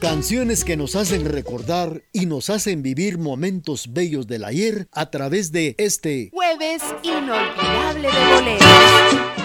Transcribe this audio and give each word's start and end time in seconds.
Canciones 0.00 0.64
que 0.64 0.76
nos 0.76 0.94
hacen 0.94 1.24
recordar 1.24 2.04
y 2.12 2.26
nos 2.26 2.50
hacen 2.50 2.84
vivir 2.84 3.18
momentos 3.18 3.92
bellos 3.92 4.28
del 4.28 4.44
ayer 4.44 4.86
a 4.92 5.10
través 5.10 5.50
de 5.50 5.74
este 5.76 6.30
jueves 6.32 6.84
inolvidable 7.02 8.08
de 8.08 8.32
boleros. 8.32 9.37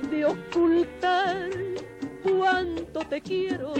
debe 0.00 0.24
ocultar 0.24 1.50
cuánto 2.22 3.00
te 3.00 3.20
quiero. 3.20 3.74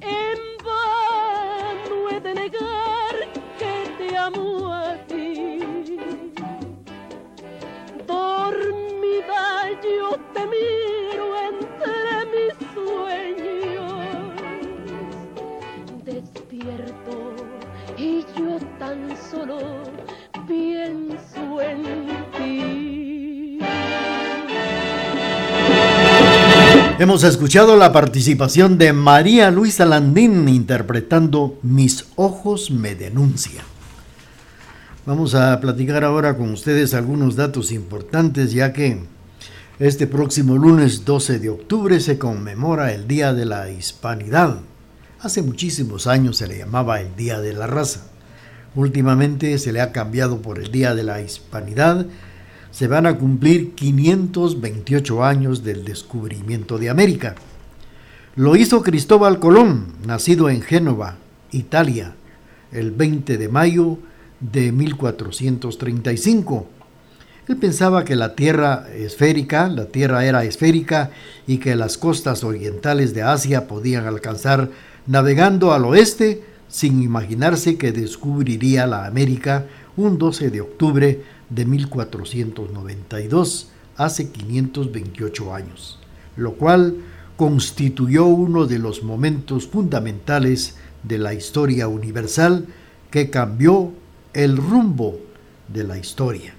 En 0.00 0.38
vano 0.64 2.10
he 2.10 2.20
de 2.20 2.34
negar 2.34 3.14
que 3.58 3.90
te 3.98 4.16
amo 4.16 4.57
Hemos 27.00 27.22
escuchado 27.22 27.76
la 27.76 27.92
participación 27.92 28.76
de 28.76 28.92
María 28.92 29.52
Luisa 29.52 29.84
Landín 29.84 30.48
interpretando 30.48 31.56
Mis 31.62 32.06
ojos 32.16 32.72
me 32.72 32.96
denuncian. 32.96 33.64
Vamos 35.06 35.36
a 35.36 35.60
platicar 35.60 36.02
ahora 36.02 36.36
con 36.36 36.50
ustedes 36.50 36.94
algunos 36.94 37.36
datos 37.36 37.70
importantes 37.70 38.50
ya 38.50 38.72
que 38.72 38.98
este 39.78 40.08
próximo 40.08 40.56
lunes 40.56 41.04
12 41.04 41.38
de 41.38 41.50
octubre 41.50 42.00
se 42.00 42.18
conmemora 42.18 42.92
el 42.92 43.06
Día 43.06 43.32
de 43.32 43.44
la 43.44 43.70
Hispanidad. 43.70 44.58
Hace 45.20 45.42
muchísimos 45.42 46.08
años 46.08 46.38
se 46.38 46.48
le 46.48 46.58
llamaba 46.58 47.00
el 47.00 47.14
Día 47.14 47.40
de 47.40 47.52
la 47.52 47.68
Raza. 47.68 48.08
Últimamente 48.74 49.56
se 49.58 49.72
le 49.72 49.80
ha 49.80 49.92
cambiado 49.92 50.42
por 50.42 50.58
el 50.58 50.72
Día 50.72 50.96
de 50.96 51.04
la 51.04 51.22
Hispanidad 51.22 52.06
se 52.70 52.86
van 52.86 53.06
a 53.06 53.16
cumplir 53.16 53.74
528 53.74 55.24
años 55.24 55.64
del 55.64 55.84
descubrimiento 55.84 56.78
de 56.78 56.90
América. 56.90 57.34
Lo 58.36 58.56
hizo 58.56 58.82
Cristóbal 58.82 59.40
Colón, 59.40 59.94
nacido 60.06 60.48
en 60.48 60.62
Génova, 60.62 61.16
Italia, 61.50 62.14
el 62.72 62.90
20 62.92 63.38
de 63.38 63.48
mayo 63.48 63.98
de 64.40 64.70
1435. 64.72 66.66
Él 67.48 67.56
pensaba 67.56 68.04
que 68.04 68.14
la 68.14 68.34
Tierra 68.34 68.86
esférica, 68.94 69.68
la 69.68 69.86
Tierra 69.86 70.26
era 70.26 70.44
esférica 70.44 71.10
y 71.46 71.58
que 71.58 71.74
las 71.76 71.96
costas 71.96 72.44
orientales 72.44 73.14
de 73.14 73.22
Asia 73.22 73.66
podían 73.66 74.06
alcanzar 74.06 74.70
navegando 75.06 75.72
al 75.72 75.86
oeste 75.86 76.44
sin 76.68 77.02
imaginarse 77.02 77.78
que 77.78 77.92
descubriría 77.92 78.86
la 78.86 79.06
América 79.06 79.64
un 79.96 80.18
12 80.18 80.50
de 80.50 80.60
octubre 80.60 81.22
de 81.50 81.64
1492, 81.64 83.70
hace 83.96 84.30
528 84.30 85.54
años, 85.54 85.98
lo 86.36 86.54
cual 86.54 86.96
constituyó 87.36 88.26
uno 88.26 88.66
de 88.66 88.78
los 88.78 89.02
momentos 89.02 89.66
fundamentales 89.66 90.76
de 91.02 91.18
la 91.18 91.34
historia 91.34 91.88
universal 91.88 92.66
que 93.10 93.30
cambió 93.30 93.92
el 94.32 94.56
rumbo 94.56 95.18
de 95.72 95.84
la 95.84 95.98
historia. 95.98 96.54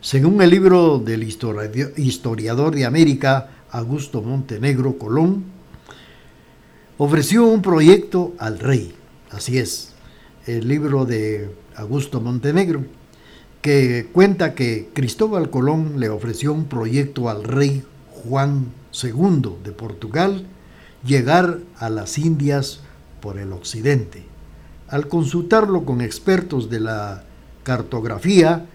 Según 0.00 0.42
el 0.42 0.50
libro 0.50 0.98
del 0.98 1.22
historiador 1.22 2.74
de 2.74 2.84
América, 2.84 3.50
Augusto 3.70 4.20
Montenegro 4.20 4.98
Colón, 4.98 5.44
ofreció 6.98 7.46
un 7.46 7.62
proyecto 7.62 8.34
al 8.38 8.58
rey. 8.58 8.94
Así 9.30 9.58
es, 9.58 9.94
el 10.46 10.68
libro 10.68 11.06
de 11.06 11.50
Augusto 11.76 12.20
Montenegro 12.20 12.84
que 13.64 14.10
cuenta 14.12 14.54
que 14.54 14.90
Cristóbal 14.92 15.48
Colón 15.48 15.98
le 15.98 16.10
ofreció 16.10 16.52
un 16.52 16.66
proyecto 16.66 17.30
al 17.30 17.44
rey 17.44 17.82
Juan 18.10 18.66
II 18.92 19.56
de 19.64 19.72
Portugal 19.72 20.46
llegar 21.02 21.60
a 21.78 21.88
las 21.88 22.18
Indias 22.18 22.80
por 23.22 23.38
el 23.38 23.54
occidente. 23.54 24.22
Al 24.88 25.08
consultarlo 25.08 25.86
con 25.86 26.02
expertos 26.02 26.68
de 26.68 26.80
la 26.80 27.24
cartografía, 27.62 28.66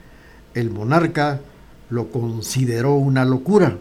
el 0.55 0.71
monarca 0.71 1.39
lo 1.91 2.07
consideró 2.07 2.95
una 2.95 3.25
locura, 3.25 3.77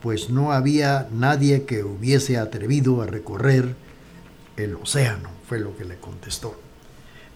pues 0.00 0.30
no 0.30 0.52
había 0.52 1.08
nadie 1.12 1.64
que 1.64 1.82
hubiese 1.82 2.38
atrevido 2.38 3.02
a 3.02 3.06
recorrer 3.06 3.74
el 4.56 4.76
océano, 4.76 5.30
fue 5.48 5.58
lo 5.58 5.76
que 5.76 5.84
le 5.84 5.96
contestó. 5.96 6.54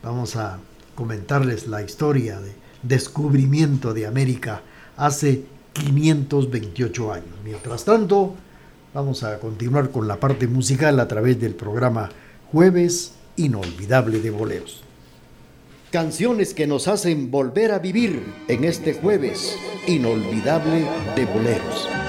Vamos 0.05 0.37
a 0.37 0.61
comentarles 0.95 1.67
la 1.67 1.83
historia 1.83 2.39
de 2.39 2.62
descubrimiento 2.83 3.95
de 3.95 4.07
América 4.07 4.63
hace 4.97 5.45
528 5.73 7.13
años. 7.13 7.35
Mientras 7.45 7.85
tanto, 7.85 8.35
vamos 8.95 9.23
a 9.23 9.39
continuar 9.39 9.91
con 9.91 10.07
la 10.07 10.21
parte 10.21 10.47
musical 10.47 11.01
a 11.01 11.09
través 11.09 11.41
del 11.41 11.55
programa 11.55 12.11
Jueves 12.51 13.15
Inolvidable 13.37 14.21
de 14.21 14.31
Boleros. 14.31 14.83
Canciones 15.91 16.55
que 16.55 16.67
nos 16.67 16.89
hacen 16.89 17.31
volver 17.31 17.73
a 17.73 17.79
vivir 17.79 18.23
en 18.49 18.65
este 18.65 18.95
jueves 18.95 19.57
inolvidable 19.87 20.87
de 21.15 21.27
boleros. 21.27 22.02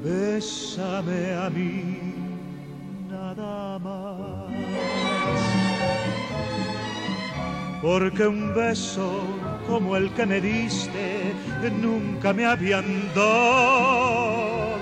bésame 0.04 1.34
a 1.34 1.50
mí 1.50 1.74
nada 3.10 3.80
más. 3.80 4.49
Porque 7.82 8.28
un 8.28 8.54
beso 8.54 9.10
como 9.66 9.96
el 9.96 10.12
que 10.14 10.26
me 10.26 10.42
diste 10.42 11.34
nunca 11.82 12.34
me 12.34 12.46
habían 12.46 12.86
dado 13.16 14.80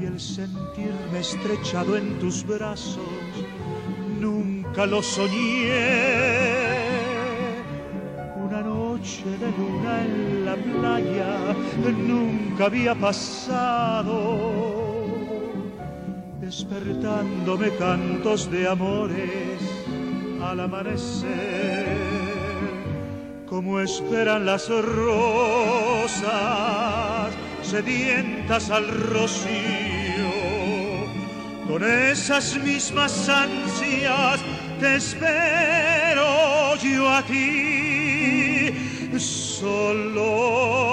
y 0.00 0.04
el 0.04 0.20
sentirme 0.20 1.18
estrechado 1.20 1.96
en 1.96 2.18
tus 2.20 2.46
brazos 2.46 2.98
nunca 4.20 4.86
lo 4.86 5.02
soñé. 5.02 6.04
Una 8.36 8.60
noche 8.60 9.24
de 9.24 9.50
luna 9.58 10.04
en 10.04 10.44
la 10.44 10.54
playa 10.54 11.56
nunca 12.06 12.66
había 12.66 12.94
pasado, 12.94 14.20
despertándome 16.40 17.70
cantos 17.76 18.48
de 18.50 18.68
amores 18.68 19.53
al 20.50 20.60
amanecer, 20.60 21.86
como 23.46 23.80
esperan 23.80 24.44
las 24.46 24.68
rosas 24.68 26.24
sedientas 27.62 28.70
al 28.70 28.88
rocío. 28.88 29.52
Con 31.66 31.82
esas 31.82 32.56
mismas 32.62 33.28
ansias 33.28 34.40
te 34.80 34.96
espero 34.96 36.76
yo 36.76 37.08
a 37.08 37.22
ti, 37.22 38.72
solo 39.18 40.83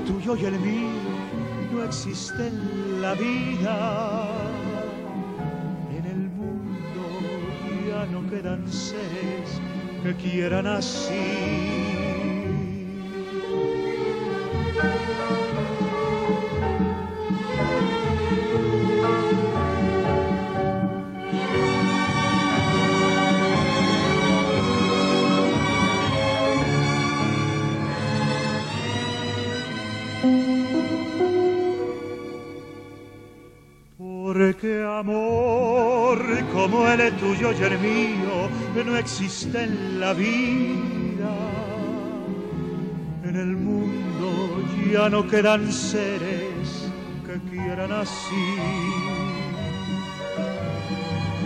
tuyo 0.00 0.36
y 0.36 0.44
el 0.44 0.58
mío 0.60 0.88
no 1.72 1.84
existe 1.84 2.48
en 2.48 3.02
la 3.02 3.14
vida. 3.14 4.28
En 5.96 6.04
el 6.06 6.28
mundo 6.30 7.02
ya 7.88 8.06
no 8.06 8.28
quedan 8.30 8.66
seres 8.70 9.60
que 10.02 10.14
quieran 10.14 10.66
así. 10.66 11.87
Como 36.70 36.88
el 36.88 37.12
tuyo 37.16 37.52
y 37.52 37.62
el 37.62 37.78
mío 37.78 38.48
no 38.84 38.96
existe 38.96 39.62
en 39.62 40.00
la 40.00 40.12
vida. 40.12 41.34
En 43.24 43.36
el 43.36 43.56
mundo 43.56 44.62
ya 44.92 45.08
no 45.08 45.26
quedan 45.26 45.72
seres 45.72 46.90
que 47.26 47.50
quieran 47.50 47.92
así. 47.92 48.46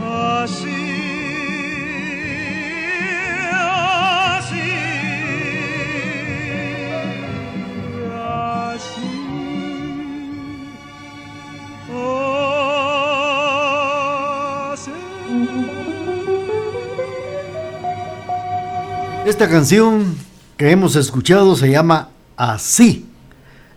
Así. 0.02 0.68
Así. 0.68 1.01
Esta 19.32 19.48
canción 19.48 20.14
que 20.58 20.72
hemos 20.72 20.94
escuchado 20.94 21.56
se 21.56 21.70
llama 21.70 22.10
Así, 22.36 23.06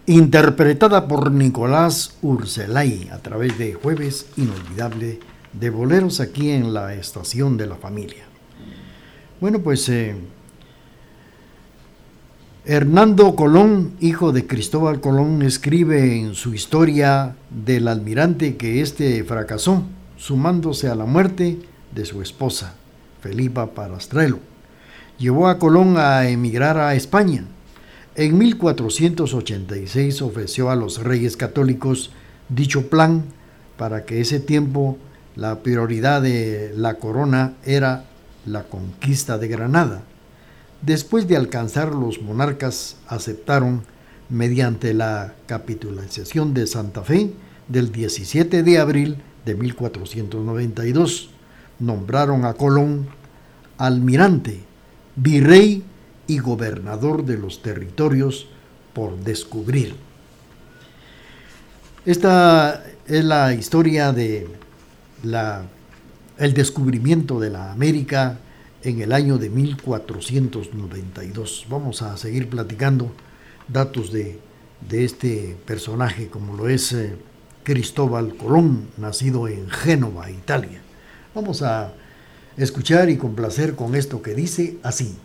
interpretada 0.05 1.07
por 1.07 1.31
Nicolás 1.31 2.17
Urselay 2.21 3.07
a 3.09 3.19
través 3.19 3.57
de 3.57 3.73
Jueves 3.73 4.25
Inolvidable 4.35 5.21
de 5.53 5.69
Boleros 5.69 6.19
aquí 6.19 6.49
en 6.49 6.73
la 6.73 6.93
Estación 6.93 7.55
de 7.55 7.67
la 7.67 7.75
Familia. 7.75 8.25
Bueno, 9.39 9.59
pues 9.59 9.87
eh, 9.87 10.17
Hernando 12.65 13.33
Colón, 13.37 13.93
hijo 14.01 14.33
de 14.33 14.45
Cristóbal 14.45 14.99
Colón, 14.99 15.41
escribe 15.41 16.19
en 16.19 16.35
su 16.35 16.53
historia 16.53 17.37
del 17.49 17.87
almirante 17.87 18.57
que 18.57 18.81
éste 18.81 19.23
fracasó, 19.23 19.83
sumándose 20.17 20.89
a 20.89 20.95
la 20.95 21.05
muerte 21.05 21.59
de 21.93 22.03
su 22.03 22.21
esposa, 22.21 22.75
Felipa 23.21 23.67
Parastrelo 23.67 24.54
llevó 25.17 25.47
a 25.47 25.59
Colón 25.59 25.97
a 25.97 26.27
emigrar 26.29 26.77
a 26.77 26.95
España. 26.95 27.45
En 28.15 28.37
1486 28.37 30.21
ofreció 30.21 30.69
a 30.69 30.75
los 30.75 31.03
reyes 31.03 31.37
católicos 31.37 32.11
dicho 32.49 32.89
plan 32.89 33.25
para 33.77 34.05
que 34.05 34.21
ese 34.21 34.39
tiempo 34.39 34.97
la 35.35 35.59
prioridad 35.59 36.21
de 36.21 36.73
la 36.77 36.95
corona 36.95 37.55
era 37.65 38.05
la 38.45 38.63
conquista 38.63 39.37
de 39.37 39.47
Granada. 39.47 40.03
Después 40.81 41.27
de 41.27 41.35
alcanzar 41.35 41.93
los 41.93 42.21
monarcas 42.21 42.97
aceptaron 43.07 43.83
mediante 44.29 44.93
la 44.93 45.33
capitulación 45.45 46.53
de 46.53 46.67
Santa 46.67 47.03
Fe 47.03 47.33
del 47.67 47.91
17 47.91 48.63
de 48.63 48.79
abril 48.79 49.17
de 49.45 49.55
1492. 49.55 51.29
Nombraron 51.79 52.45
a 52.45 52.53
Colón 52.53 53.07
almirante 53.77 54.64
virrey 55.15 55.83
y 56.27 56.39
gobernador 56.39 57.25
de 57.25 57.37
los 57.37 57.61
territorios 57.61 58.47
por 58.93 59.17
descubrir. 59.17 59.95
Esta 62.05 62.83
es 63.07 63.23
la 63.23 63.53
historia 63.53 64.11
de 64.11 64.47
la 65.23 65.65
el 66.37 66.53
descubrimiento 66.53 67.39
de 67.39 67.49
la 67.49 67.71
América 67.71 68.37
en 68.83 69.01
el 69.01 69.13
año 69.13 69.37
de 69.37 69.49
1492. 69.49 71.67
Vamos 71.69 72.01
a 72.01 72.17
seguir 72.17 72.49
platicando 72.49 73.09
datos 73.67 74.11
de, 74.11 74.39
este 74.91 75.55
personaje, 75.65 76.27
como 76.27 76.55
lo 76.55 76.69
es 76.69 76.93
eh, 76.93 77.15
Cristóbal 77.63 78.35
Colón, 78.35 78.89
nacido 78.97 79.47
en 79.47 79.67
Génova, 79.69 80.29
Italia. 80.29 80.81
Vamos 81.33 81.63
a 81.63 81.93
escuchar 82.57 83.09
y 83.09 83.17
complacer 83.17 83.75
con 83.75 83.95
esto 83.95 84.21
que 84.21 84.33
dice 84.33 84.77
así. 84.83 85.17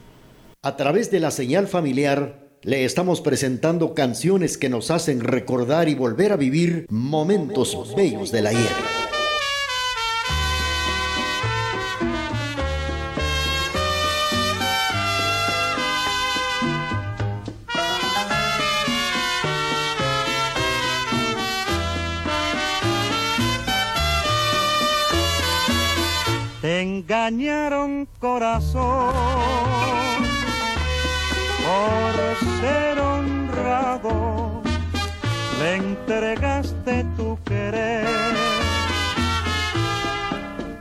A 0.63 0.77
través 0.77 1.11
de 1.11 1.21
la 1.21 1.31
señal 1.31 1.69
familiar, 1.69 2.51
le 2.63 2.85
estamos 2.85 3.21
presentando 3.21 3.95
canciones 3.95 4.59
que 4.59 4.69
nos 4.69 4.91
hacen 4.91 5.21
recordar 5.21 5.89
y 5.89 5.95
volver 5.95 6.33
a 6.33 6.37
vivir 6.37 6.87
momentos 6.91 7.95
bellos 7.97 8.31
de 8.33 8.43
la 8.43 8.51
ayer. 8.51 9.00
Engañaron 27.31 28.09
corazón 28.19 29.15
por 31.65 32.13
ser 32.61 32.99
honrado, 32.99 34.63
le 35.61 35.77
entregaste 35.77 37.05
tu 37.17 37.39
querer 37.45 38.05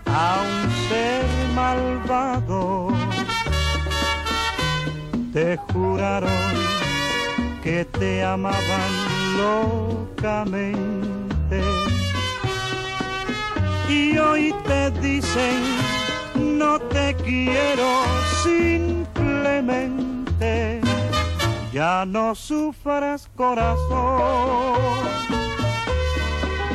a 0.07 0.41
un 0.41 0.71
ser 0.89 1.25
malvado. 1.53 2.87
Te 5.31 5.57
juraron 5.71 6.53
que 7.61 7.85
te 7.85 8.23
amaban 8.23 8.91
locamente 9.37 10.49
y 13.87 14.17
hoy 14.17 14.55
te 14.65 14.89
dicen 14.99 15.98
no 16.59 16.79
te 16.79 17.15
quiero 17.15 18.03
simplemente. 18.43 20.81
Ya 21.71 22.05
no 22.05 22.35
sufras 22.35 23.29
corazón. 23.35 24.77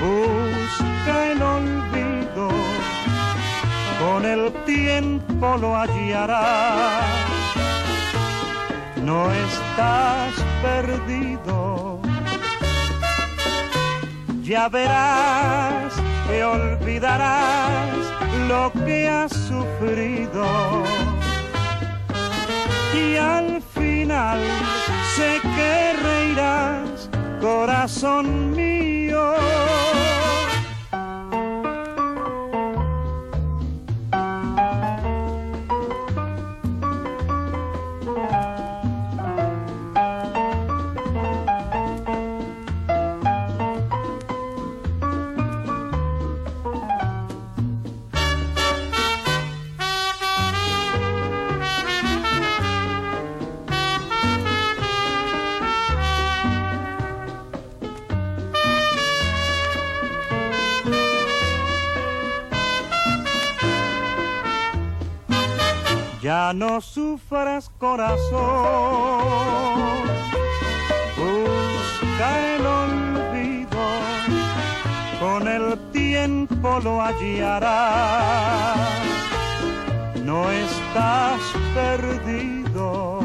Busca 0.00 1.32
el 1.32 1.42
olvido. 1.42 2.48
Con 4.00 4.24
el 4.24 4.50
tiempo 4.64 5.58
lo 5.58 5.76
hallarás. 5.76 7.04
No 9.02 9.30
estás 9.30 10.32
perdido. 10.62 12.00
Ya 14.42 14.68
verás 14.68 15.92
que 16.26 16.44
olvidarás 16.44 18.23
lo 18.48 18.72
que 18.84 19.08
has 19.08 19.32
sufrido 19.32 20.44
y 22.94 23.16
al 23.16 23.62
final 23.62 24.40
sé 25.16 25.40
que 25.56 25.92
reirás, 26.02 27.08
corazón 27.40 28.50
mío. 28.52 29.34
Ya 66.24 66.54
no 66.54 66.80
sufras 66.80 67.70
corazón, 67.78 68.32
busca 71.18 72.54
el 72.54 72.64
olvido, 72.64 73.84
con 75.20 75.46
el 75.46 75.78
tiempo 75.92 76.80
lo 76.82 77.02
hallarás, 77.02 77.68
no 80.24 80.50
estás 80.50 81.40
perdido. 81.74 83.20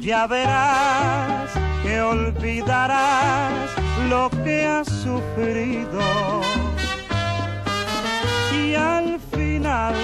Ya 0.00 0.26
verás 0.26 1.50
que 1.82 2.02
olvidarás 2.02 3.70
lo 4.10 4.28
que 4.44 4.66
has 4.66 4.86
sufrido. 4.86 6.42
Y 8.52 8.74
al 8.74 9.18
final 9.32 9.94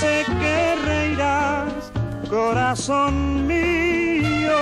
sé 0.00 0.24
que 0.40 0.76
reirás, 0.84 1.92
corazón 2.28 3.46
mío. 3.46 4.56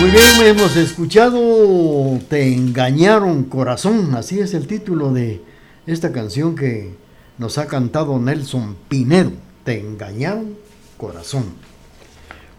Muy 0.00 0.10
bien, 0.10 0.46
hemos 0.46 0.76
escuchado 0.76 2.18
Te 2.28 2.52
engañaron 2.52 3.44
corazón, 3.44 4.14
así 4.16 4.40
es 4.40 4.52
el 4.54 4.66
título 4.66 5.12
de 5.12 5.40
esta 5.86 6.12
canción 6.12 6.56
que 6.56 6.94
nos 7.38 7.58
ha 7.58 7.66
cantado 7.66 8.18
Nelson 8.18 8.76
Pinedo, 8.88 9.32
Te 9.64 9.78
engañaron 9.80 10.56
corazón. 10.96 11.44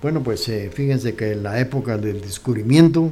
Bueno, 0.01 0.21
pues 0.21 0.47
eh, 0.49 0.71
fíjense 0.73 1.15
que 1.15 1.31
en 1.33 1.43
la 1.43 1.59
época 1.59 1.97
del 1.97 2.21
descubrimiento 2.21 3.11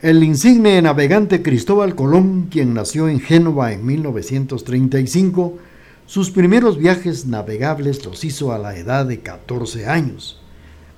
el 0.00 0.22
insigne 0.22 0.80
navegante 0.80 1.42
Cristóbal 1.42 1.96
Colón, 1.96 2.46
quien 2.48 2.72
nació 2.72 3.08
en 3.08 3.18
Génova 3.18 3.72
en 3.72 3.84
1935, 3.84 5.58
sus 6.06 6.30
primeros 6.30 6.78
viajes 6.78 7.26
navegables 7.26 8.04
los 8.04 8.22
hizo 8.22 8.52
a 8.52 8.58
la 8.58 8.76
edad 8.76 9.06
de 9.06 9.20
14 9.20 9.86
años. 9.86 10.40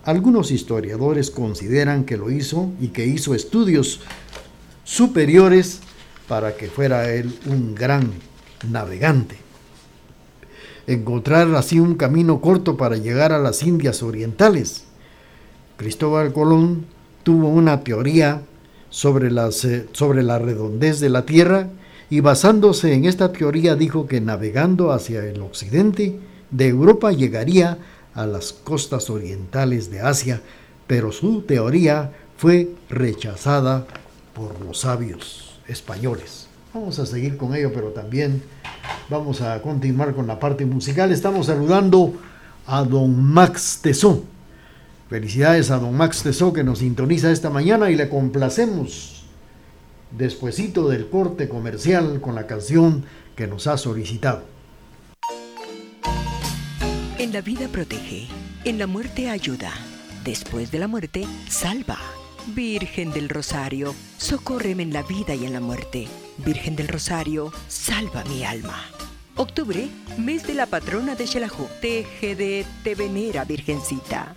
Algunos 0.04 0.50
historiadores 0.50 1.30
consideran 1.30 2.04
que 2.04 2.18
lo 2.18 2.30
hizo 2.30 2.70
y 2.78 2.88
que 2.88 3.06
hizo 3.06 3.34
estudios 3.34 4.00
superiores 4.84 5.80
para 6.28 6.54
que 6.54 6.68
fuera 6.68 7.10
él 7.10 7.34
un 7.46 7.74
gran 7.74 8.10
navegante. 8.68 9.36
Encontrar 10.86 11.54
así 11.54 11.80
un 11.80 11.94
camino 11.94 12.42
corto 12.42 12.76
para 12.76 12.96
llegar 12.96 13.32
a 13.32 13.38
las 13.38 13.62
Indias 13.62 14.02
Orientales. 14.02 14.84
Cristóbal 15.78 16.34
Colón 16.34 16.84
tuvo 17.22 17.48
una 17.48 17.82
teoría 17.82 18.42
sobre, 18.90 19.30
las, 19.30 19.66
sobre 19.92 20.22
la 20.22 20.38
redondez 20.38 21.00
de 21.00 21.08
la 21.08 21.24
Tierra 21.24 21.68
y 22.10 22.20
basándose 22.20 22.92
en 22.92 23.04
esta 23.04 23.32
teoría 23.32 23.76
dijo 23.76 24.06
que 24.06 24.20
navegando 24.20 24.92
hacia 24.92 25.24
el 25.24 25.40
occidente 25.40 26.18
de 26.50 26.68
Europa 26.68 27.12
llegaría 27.12 27.78
a 28.14 28.26
las 28.26 28.52
costas 28.52 29.08
orientales 29.08 29.90
de 29.90 30.00
Asia, 30.00 30.42
pero 30.88 31.12
su 31.12 31.42
teoría 31.42 32.12
fue 32.36 32.70
rechazada 32.88 33.86
por 34.34 34.60
los 34.60 34.80
sabios 34.80 35.60
españoles. 35.68 36.48
Vamos 36.74 36.98
a 36.98 37.06
seguir 37.06 37.36
con 37.36 37.54
ello, 37.54 37.72
pero 37.72 37.88
también 37.88 38.42
vamos 39.08 39.40
a 39.40 39.62
continuar 39.62 40.14
con 40.14 40.26
la 40.26 40.38
parte 40.38 40.66
musical. 40.66 41.12
Estamos 41.12 41.46
saludando 41.46 42.14
a 42.66 42.82
don 42.82 43.22
Max 43.22 43.78
Tesón 43.82 44.39
Felicidades 45.10 45.72
a 45.72 45.78
don 45.78 45.96
Max 45.96 46.22
Tesó 46.22 46.52
que 46.52 46.62
nos 46.62 46.78
sintoniza 46.78 47.32
esta 47.32 47.50
mañana 47.50 47.90
y 47.90 47.96
le 47.96 48.08
complacemos 48.08 49.24
despuesito 50.16 50.88
del 50.88 51.08
corte 51.08 51.48
comercial 51.48 52.20
con 52.20 52.36
la 52.36 52.46
canción 52.46 53.04
que 53.34 53.48
nos 53.48 53.66
ha 53.66 53.76
solicitado. 53.76 54.44
En 57.18 57.32
la 57.32 57.40
vida 57.40 57.66
protege, 57.66 58.28
en 58.64 58.78
la 58.78 58.86
muerte 58.86 59.30
ayuda, 59.30 59.72
después 60.24 60.70
de 60.70 60.78
la 60.78 60.86
muerte 60.86 61.26
salva. 61.48 61.98
Virgen 62.54 63.10
del 63.10 63.28
Rosario, 63.28 63.94
socórreme 64.16 64.84
en 64.84 64.92
la 64.92 65.02
vida 65.02 65.34
y 65.34 65.44
en 65.44 65.52
la 65.52 65.60
muerte. 65.60 66.06
Virgen 66.38 66.76
del 66.76 66.86
Rosario, 66.86 67.52
salva 67.66 68.22
mi 68.24 68.44
alma. 68.44 68.78
Octubre, 69.36 69.88
mes 70.18 70.46
de 70.46 70.54
la 70.54 70.66
patrona 70.66 71.16
de 71.16 71.26
Xelajú. 71.26 71.66
TGD 71.80 72.64
te 72.84 72.94
venera, 72.94 73.44
Virgencita. 73.44 74.36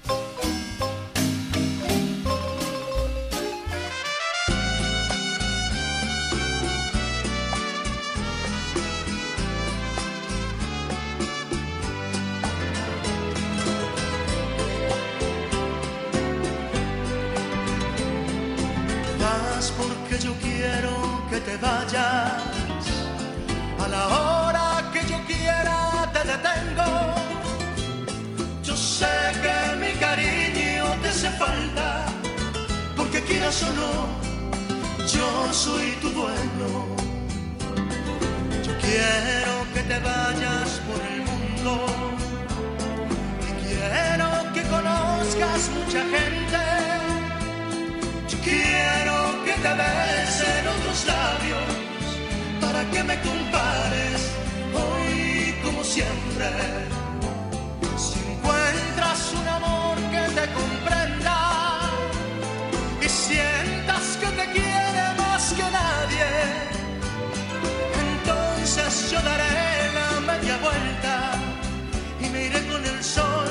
Vayas. 21.63 22.31
A 23.83 23.87
la 23.95 24.03
hora 24.15 24.67
que 24.93 25.01
yo 25.11 25.17
quiera 25.31 25.77
te 26.13 26.21
detengo. 26.31 26.89
Yo 28.67 28.75
sé 28.75 29.15
que 29.43 29.57
mi 29.81 29.91
cariño 30.05 30.85
te 31.01 31.07
hace 31.13 31.29
falta. 31.43 31.87
Porque 32.97 33.19
quieras 33.29 33.63
o 33.67 33.71
no, 33.81 33.93
yo 35.13 35.27
soy 35.63 35.87
tu 36.01 36.09
dueño. 36.19 36.71
Yo 38.65 38.73
quiero 38.85 39.53
que 39.73 39.81
te 39.89 39.97
vayas 40.09 40.69
por 40.87 41.01
el 41.11 41.19
mundo. 41.29 41.71
Y 43.47 43.51
quiero 43.63 44.29
que 44.53 44.61
conozcas 44.75 45.61
mucha 45.77 46.01
gente. 46.15 46.61
Yo 48.31 48.37
quiero 48.47 49.15
que 49.45 49.53
te 49.63 49.71
besen 49.79 50.22
otros 50.93 51.05
labios 51.07 51.59
para 52.61 52.83
que 52.91 53.03
me 53.03 53.19
compares 53.21 54.31
hoy 54.73 55.55
como 55.63 55.83
siempre. 55.83 56.49
Si 57.97 58.19
encuentras 58.31 59.33
un 59.33 59.47
amor 59.47 59.97
que 60.11 60.23
te 60.39 60.45
comprenda 60.53 61.79
y 63.01 63.09
sientas 63.09 64.17
que 64.21 64.27
te 64.27 64.51
quiere 64.51 65.03
más 65.17 65.53
que 65.53 65.63
nadie, 65.63 66.29
entonces 68.07 69.11
yo 69.11 69.19
daré 69.21 69.93
la 69.93 70.19
media 70.31 70.57
vuelta 70.57 71.33
y 72.21 72.29
me 72.29 72.45
iré 72.45 72.67
con 72.67 72.85
el 72.85 73.03
sol 73.03 73.49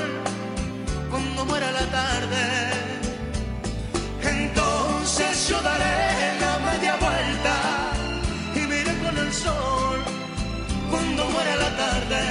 cuando 1.10 1.44
muera 1.44 1.72
la 1.72 1.86
tarde. 1.86 2.81
Entonces 5.14 5.46
yo 5.50 5.60
daré 5.60 6.40
la 6.40 6.58
media 6.72 6.96
vuelta 6.96 7.92
y 8.54 8.60
me 8.66 8.80
iré 8.80 8.96
con 9.04 9.18
el 9.18 9.30
sol 9.30 10.02
cuando 10.90 11.26
muera 11.26 11.56
la 11.56 11.76
tarde. 11.76 12.22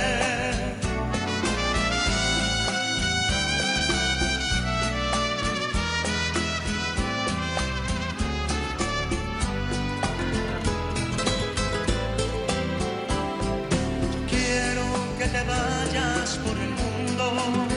Quiero 14.27 14.85
que 15.19 15.25
te 15.27 15.43
vayas 15.43 16.39
por 16.43 16.57
el 16.57 16.71
mundo. 16.81 17.67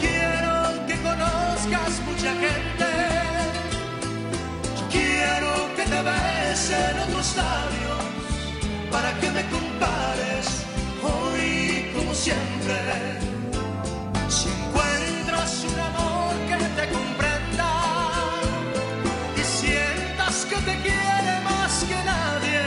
Quiero 0.00 0.86
que 0.88 1.00
conozcas 1.00 2.00
mucha 2.08 2.32
gente. 2.34 2.81
Besen 6.62 6.98
otros 7.00 7.36
labios 7.36 8.02
para 8.90 9.12
que 9.20 9.30
me 9.30 9.42
compares 9.48 10.46
hoy 11.02 11.90
como 11.96 12.14
siempre. 12.14 12.78
Si 14.28 14.48
encuentras 14.48 15.64
un 15.72 15.80
amor 15.80 16.34
que 16.48 16.56
te 16.78 16.88
comprenda 16.92 17.70
y 19.36 19.42
sientas 19.42 20.46
que 20.46 20.56
te 20.56 20.74
quiere 20.82 21.40
más 21.44 21.84
que 21.84 21.98
nadie, 22.04 22.62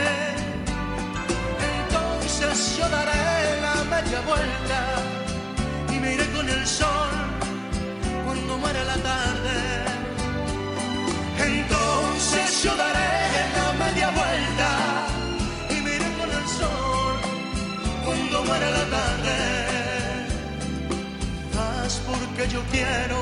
entonces 1.77 2.77
yo 2.77 2.89
daré 2.89 3.61
la 3.61 3.75
media 3.95 4.21
vuelta 4.21 4.79
y 5.93 5.99
me 5.99 6.13
iré 6.15 6.25
con 6.31 6.49
el 6.49 6.65
sol 6.67 7.11
cuando 8.25 8.57
muera 8.57 8.83
la 8.83 8.97
tarde. 8.97 9.57
Entonces 11.37 12.63
yo 12.63 12.75
daré 12.75 13.24
vuelta 14.15 15.07
y 15.69 15.81
me 15.83 15.95
iré 15.95 16.09
con 16.19 16.29
el 16.29 16.47
sol 16.47 17.15
cuando 18.05 18.43
muera 18.45 18.71
la 18.71 18.85
tarde. 18.97 19.37
Haz 21.57 22.01
porque 22.07 22.43
yo 22.51 22.61
quiero 22.71 23.19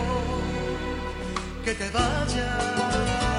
que 1.66 1.74
te 1.74 1.90
vayas. 1.90 3.34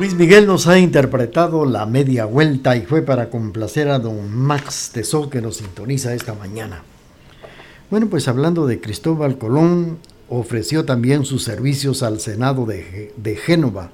Luis 0.00 0.14
Miguel 0.14 0.46
nos 0.46 0.66
ha 0.66 0.78
interpretado 0.78 1.66
la 1.66 1.84
media 1.84 2.24
vuelta 2.24 2.74
y 2.74 2.86
fue 2.86 3.02
para 3.02 3.28
complacer 3.28 3.90
a 3.90 3.98
don 3.98 4.34
Max 4.34 4.92
Tesó 4.94 5.28
que 5.28 5.42
nos 5.42 5.58
sintoniza 5.58 6.14
esta 6.14 6.32
mañana. 6.32 6.82
Bueno, 7.90 8.06
pues 8.08 8.26
hablando 8.26 8.66
de 8.66 8.80
Cristóbal 8.80 9.36
Colón, 9.36 9.98
ofreció 10.30 10.84
también 10.84 11.24
sus 11.24 11.42
servicios 11.42 12.02
al 12.02 12.20
Senado 12.20 12.64
de, 12.64 13.12
de 13.16 13.36
Génova, 13.36 13.90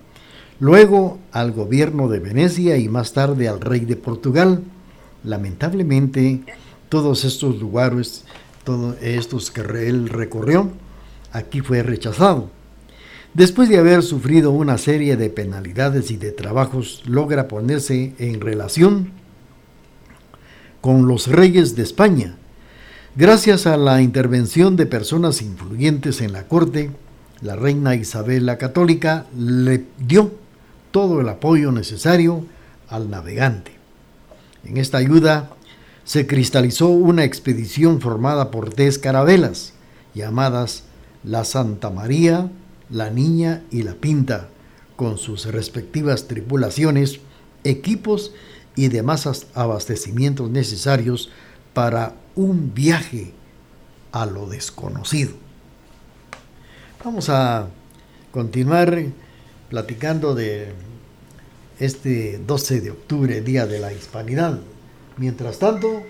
luego 0.61 1.19
al 1.33 1.51
gobierno 1.51 2.09
de 2.09 2.21
Venecia 2.21 2.77
y 2.77 2.89
más 2.89 3.13
tarde 3.13 3.49
al 3.49 3.61
rey 3.61 3.81
de 3.81 3.97
Portugal. 3.97 4.63
Lamentablemente, 5.25 6.43
todos 6.89 7.25
estos 7.25 7.59
lugares, 7.59 8.25
todos 8.65 8.97
estos 9.03 9.51
que 9.51 9.63
él 9.63 10.09
recorrió, 10.11 10.71
aquí 11.33 11.63
fue 11.63 11.83
rechazado. 11.83 12.51
Después 13.33 13.69
de 13.69 13.79
haber 13.79 14.03
sufrido 14.03 14.51
una 14.51 14.79
serie 14.79 15.17
de 15.17 15.31
penalidades 15.31 16.11
y 16.11 16.17
de 16.17 16.33
trabajos, 16.33 17.03
logra 17.07 17.49
ponerse 17.49 18.15
en 18.19 18.41
relación 18.41 19.11
con 20.81 21.07
los 21.09 21.27
reyes 21.27 21.77
de 21.77 21.83
España. 21.83 22.37
Gracias 23.19 23.67
a 23.67 23.79
la 23.79 24.03
intervención 24.03 24.77
de 24.77 24.85
personas 24.85 25.41
influyentes 25.41 26.21
en 26.21 26.35
la 26.35 26.47
corte, 26.47 26.91
la 27.41 27.57
reina 27.57 27.95
Isabel 27.95 28.45
la 28.45 28.59
Católica 28.59 29.25
le 29.35 29.87
dio 29.97 30.33
todo 30.91 31.23
el 31.23 31.29
apoyo 31.31 31.73
necesario 31.73 32.45
al 32.91 33.09
navegante. 33.09 33.73
En 34.67 34.77
esta 34.77 34.99
ayuda 34.99 35.49
se 36.05 36.27
cristalizó 36.27 36.89
una 36.89 37.25
expedición 37.25 38.03
formada 38.03 38.51
por 38.51 38.75
tres 38.75 38.99
carabelas, 38.99 39.73
llamadas 40.15 40.83
la 41.25 41.47
Santa 41.47 41.89
María, 41.89 42.51
la 42.91 43.09
Niña 43.09 43.63
y 43.71 43.83
la 43.83 43.95
Pinta, 43.95 44.51
con 44.95 45.17
sus 45.17 45.47
respectivas 45.47 46.29
tripulaciones, 46.29 47.21
equipos 47.65 48.33
y 48.75 48.89
demás 48.89 49.47
abastecimientos 49.55 50.51
necesarios 50.51 51.31
para 51.73 52.13
un 52.37 52.75
viaje 52.75 53.33
a 54.13 54.27
lo 54.27 54.47
desconocido. 54.47 55.33
Vamos 57.05 57.29
a 57.29 57.69
continuar 58.31 59.05
platicando 59.71 60.35
de 60.35 60.73
este 61.79 62.39
12 62.39 62.81
de 62.81 62.91
octubre, 62.91 63.41
Día 63.41 63.67
de 63.67 63.79
la 63.79 63.93
Hispanidad. 63.93 64.61
Mientras 65.17 65.59
tanto, 65.59 66.03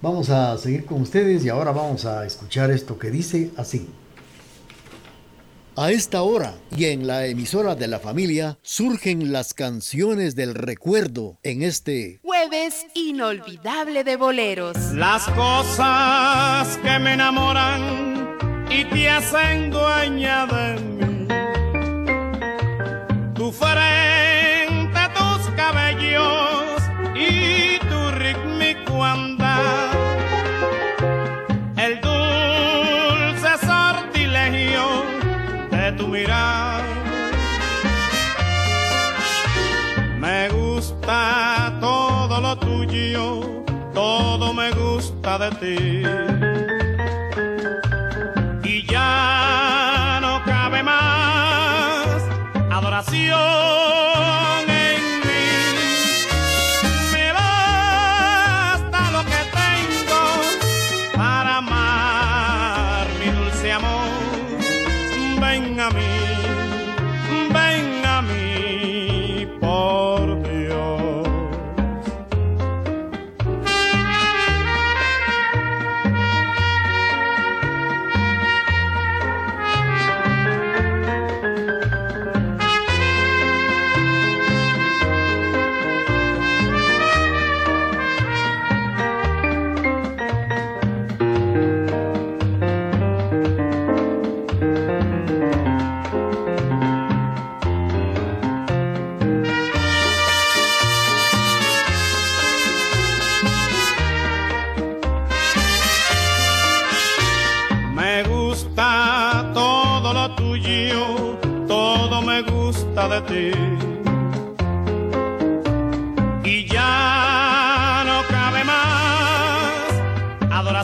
vamos 0.00 0.30
a 0.30 0.56
seguir 0.58 0.84
con 0.84 1.02
ustedes 1.02 1.44
y 1.44 1.48
ahora 1.48 1.72
vamos 1.72 2.04
a 2.04 2.24
escuchar 2.24 2.70
esto 2.70 2.98
que 2.98 3.10
dice 3.10 3.50
así. 3.56 3.88
A 5.76 5.90
esta 5.90 6.22
hora 6.22 6.54
y 6.76 6.84
en 6.84 7.08
la 7.08 7.26
emisora 7.26 7.74
de 7.74 7.88
la 7.88 7.98
familia 7.98 8.58
surgen 8.62 9.32
las 9.32 9.54
canciones 9.54 10.36
del 10.36 10.54
recuerdo 10.54 11.40
en 11.42 11.62
este 11.62 12.20
Jueves 12.22 12.86
inolvidable 12.94 14.04
de 14.04 14.16
boleros. 14.16 14.76
Las 14.92 15.26
cosas 15.30 16.78
que 16.78 16.96
me 17.00 17.14
enamoran 17.14 18.36
y 18.70 18.84
te 18.84 19.10
hacen 19.10 19.72
dueña 19.72 20.46
de 20.46 20.80
mí. 20.80 21.26
Tu 23.34 23.50
frente, 23.50 23.93
tu 35.96 36.08
mirar. 36.08 36.82
Me 40.18 40.48
gusta 40.48 41.76
todo 41.80 42.40
lo 42.40 42.56
tuyo, 42.56 43.64
todo 43.92 44.52
me 44.52 44.70
gusta 44.72 45.38
de 45.38 45.50
ti. 45.60 46.33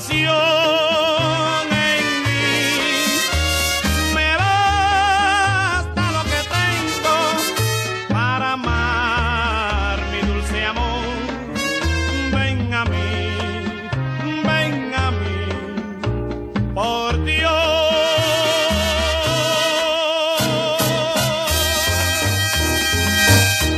Más 0.01 0.11
adoración 0.11 0.61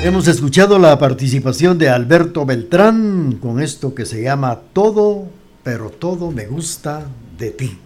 Hemos 0.05 0.27
escuchado 0.27 0.81
la 0.81 0.99
participación 0.99 1.79
de 1.79 1.89
Alberto 1.89 2.45
Beltrán 2.45 3.39
con 3.41 3.63
esto 3.63 3.95
que 3.95 4.05
se 4.05 4.21
llama 4.21 4.59
Todo, 4.73 5.29
pero 5.63 5.91
todo 5.91 6.31
me 6.31 6.47
gusta 6.47 7.07
de 7.39 7.51
ti. 7.51 7.79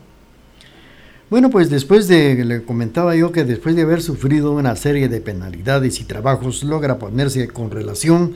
Bueno, 1.29 1.51
pues 1.51 1.71
después 1.71 2.07
de, 2.07 2.45
le 2.45 2.62
comentaba 2.62 3.17
yo 3.17 3.33
que 3.33 3.45
después 3.45 3.75
de 3.75 3.83
haber 3.83 4.01
sufrido 4.01 4.53
una 4.53 4.77
serie 4.77 5.09
de 5.09 5.21
penalidades 5.21 6.01
y 6.01 6.05
trabajos, 6.05 6.62
logra 6.62 6.99
ponerse 6.99 7.49
con 7.49 7.73
relación 7.73 8.35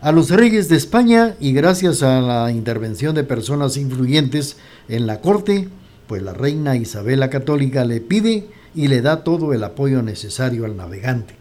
a 0.00 0.10
los 0.10 0.30
reyes 0.30 0.68
de 0.68 0.76
España 0.76 1.36
y 1.38 1.52
gracias 1.52 2.02
a 2.02 2.20
la 2.20 2.50
intervención 2.50 3.14
de 3.14 3.22
personas 3.22 3.76
influyentes 3.76 4.56
en 4.88 5.06
la 5.06 5.20
corte, 5.20 5.68
pues 6.08 6.20
la 6.22 6.34
reina 6.34 6.74
Isabel 6.74 7.20
la 7.20 7.30
Católica 7.30 7.84
le 7.84 8.00
pide 8.00 8.48
y 8.74 8.88
le 8.88 9.00
da 9.02 9.22
todo 9.22 9.52
el 9.52 9.62
apoyo 9.62 10.02
necesario 10.02 10.64
al 10.64 10.76
navegante. 10.76 11.36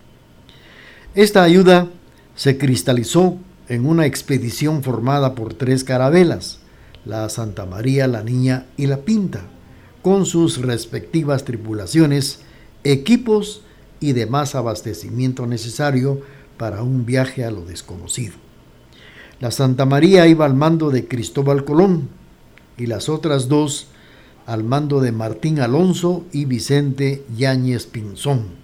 Esta 1.15 1.41
ayuda 1.41 1.87
se 2.35 2.59
cristalizó 2.59 3.37
en 3.67 3.87
una 3.87 4.05
expedición 4.05 4.83
formada 4.83 5.33
por 5.33 5.55
tres 5.55 5.83
carabelas, 5.83 6.60
la 7.05 7.27
Santa 7.29 7.65
María, 7.65 8.07
la 8.07 8.23
Niña 8.23 8.65
y 8.77 8.87
la 8.87 8.97
Pinta, 8.97 9.41
con 10.01 10.25
sus 10.25 10.61
respectivas 10.61 11.45
tripulaciones, 11.45 12.39
equipos 12.83 13.61
y 13.99 14.13
demás 14.13 14.55
abastecimiento 14.55 15.45
necesario 15.45 16.21
para 16.57 16.83
un 16.83 17.05
viaje 17.05 17.45
a 17.45 17.51
lo 17.51 17.65
desconocido. 17.65 18.33
La 19.39 19.51
Santa 19.51 19.85
María 19.85 20.27
iba 20.27 20.45
al 20.45 20.55
mando 20.55 20.91
de 20.91 21.07
Cristóbal 21.07 21.65
Colón 21.65 22.09
y 22.77 22.85
las 22.85 23.09
otras 23.09 23.47
dos 23.47 23.87
al 24.45 24.63
mando 24.63 25.01
de 25.01 25.11
Martín 25.11 25.59
Alonso 25.59 26.25
y 26.31 26.45
Vicente 26.45 27.23
Yáñez 27.35 27.85
Pinzón 27.85 28.61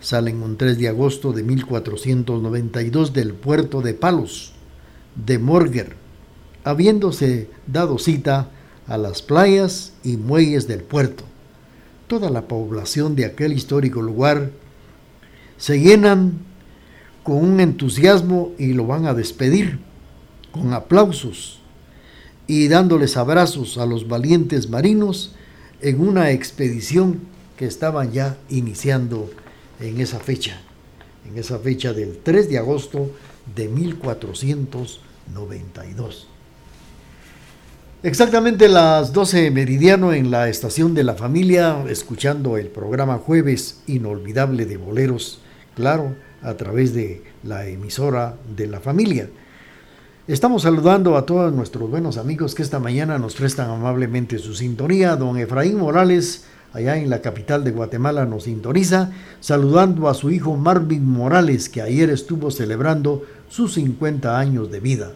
salen 0.00 0.42
un 0.42 0.56
3 0.56 0.78
de 0.78 0.88
agosto 0.88 1.32
de 1.32 1.42
1492 1.42 3.12
del 3.12 3.34
puerto 3.34 3.82
de 3.82 3.94
Palos, 3.94 4.52
de 5.14 5.38
Morger, 5.38 5.96
habiéndose 6.64 7.48
dado 7.66 7.98
cita 7.98 8.50
a 8.86 8.98
las 8.98 9.22
playas 9.22 9.92
y 10.02 10.16
muelles 10.16 10.66
del 10.66 10.82
puerto. 10.82 11.24
Toda 12.06 12.30
la 12.30 12.48
población 12.48 13.14
de 13.14 13.24
aquel 13.24 13.52
histórico 13.52 14.02
lugar 14.02 14.50
se 15.56 15.78
llenan 15.78 16.40
con 17.22 17.36
un 17.36 17.60
entusiasmo 17.60 18.50
y 18.58 18.72
lo 18.72 18.84
van 18.86 19.06
a 19.06 19.14
despedir 19.14 19.78
con 20.50 20.72
aplausos 20.72 21.60
y 22.46 22.68
dándoles 22.68 23.16
abrazos 23.16 23.78
a 23.78 23.86
los 23.86 24.08
valientes 24.08 24.68
marinos 24.68 25.36
en 25.80 26.00
una 26.00 26.32
expedición 26.32 27.20
que 27.56 27.66
estaban 27.66 28.10
ya 28.10 28.36
iniciando 28.48 29.30
en 29.78 30.00
esa 30.00 30.18
fecha, 30.18 30.60
en 31.28 31.38
esa 31.38 31.58
fecha 31.58 31.92
del 31.92 32.18
3 32.18 32.48
de 32.48 32.58
agosto 32.58 33.10
de 33.54 33.68
1492. 33.68 36.29
Exactamente 38.02 38.70
las 38.70 39.12
12 39.12 39.50
meridiano 39.50 40.14
en 40.14 40.30
la 40.30 40.48
estación 40.48 40.94
de 40.94 41.04
la 41.04 41.16
familia, 41.16 41.84
escuchando 41.86 42.56
el 42.56 42.68
programa 42.68 43.18
Jueves 43.18 43.82
Inolvidable 43.86 44.64
de 44.64 44.78
Boleros, 44.78 45.42
claro, 45.74 46.14
a 46.40 46.54
través 46.54 46.94
de 46.94 47.22
la 47.42 47.66
emisora 47.66 48.36
de 48.56 48.68
la 48.68 48.80
familia. 48.80 49.28
Estamos 50.26 50.62
saludando 50.62 51.14
a 51.18 51.26
todos 51.26 51.52
nuestros 51.52 51.90
buenos 51.90 52.16
amigos 52.16 52.54
que 52.54 52.62
esta 52.62 52.78
mañana 52.78 53.18
nos 53.18 53.34
prestan 53.34 53.68
amablemente 53.68 54.38
su 54.38 54.54
sintonía. 54.54 55.14
Don 55.16 55.36
Efraín 55.36 55.76
Morales, 55.76 56.46
allá 56.72 56.96
en 56.96 57.10
la 57.10 57.20
capital 57.20 57.64
de 57.64 57.72
Guatemala, 57.72 58.24
nos 58.24 58.44
sintoniza, 58.44 59.10
saludando 59.40 60.08
a 60.08 60.14
su 60.14 60.30
hijo 60.30 60.56
Marvin 60.56 61.06
Morales, 61.06 61.68
que 61.68 61.82
ayer 61.82 62.08
estuvo 62.08 62.50
celebrando 62.50 63.26
sus 63.50 63.74
50 63.74 64.38
años 64.38 64.70
de 64.70 64.80
vida. 64.80 65.10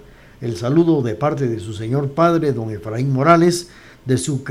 El 0.44 0.59
saludo 0.59 1.00
de 1.00 1.14
parte 1.14 1.48
de 1.48 1.59
su 1.59 1.72
señor 1.72 2.11
padre, 2.11 2.52
don 2.52 2.70
Efraín 2.70 3.11
Morales, 3.11 3.70
de 4.04 4.18
su, 4.18 4.44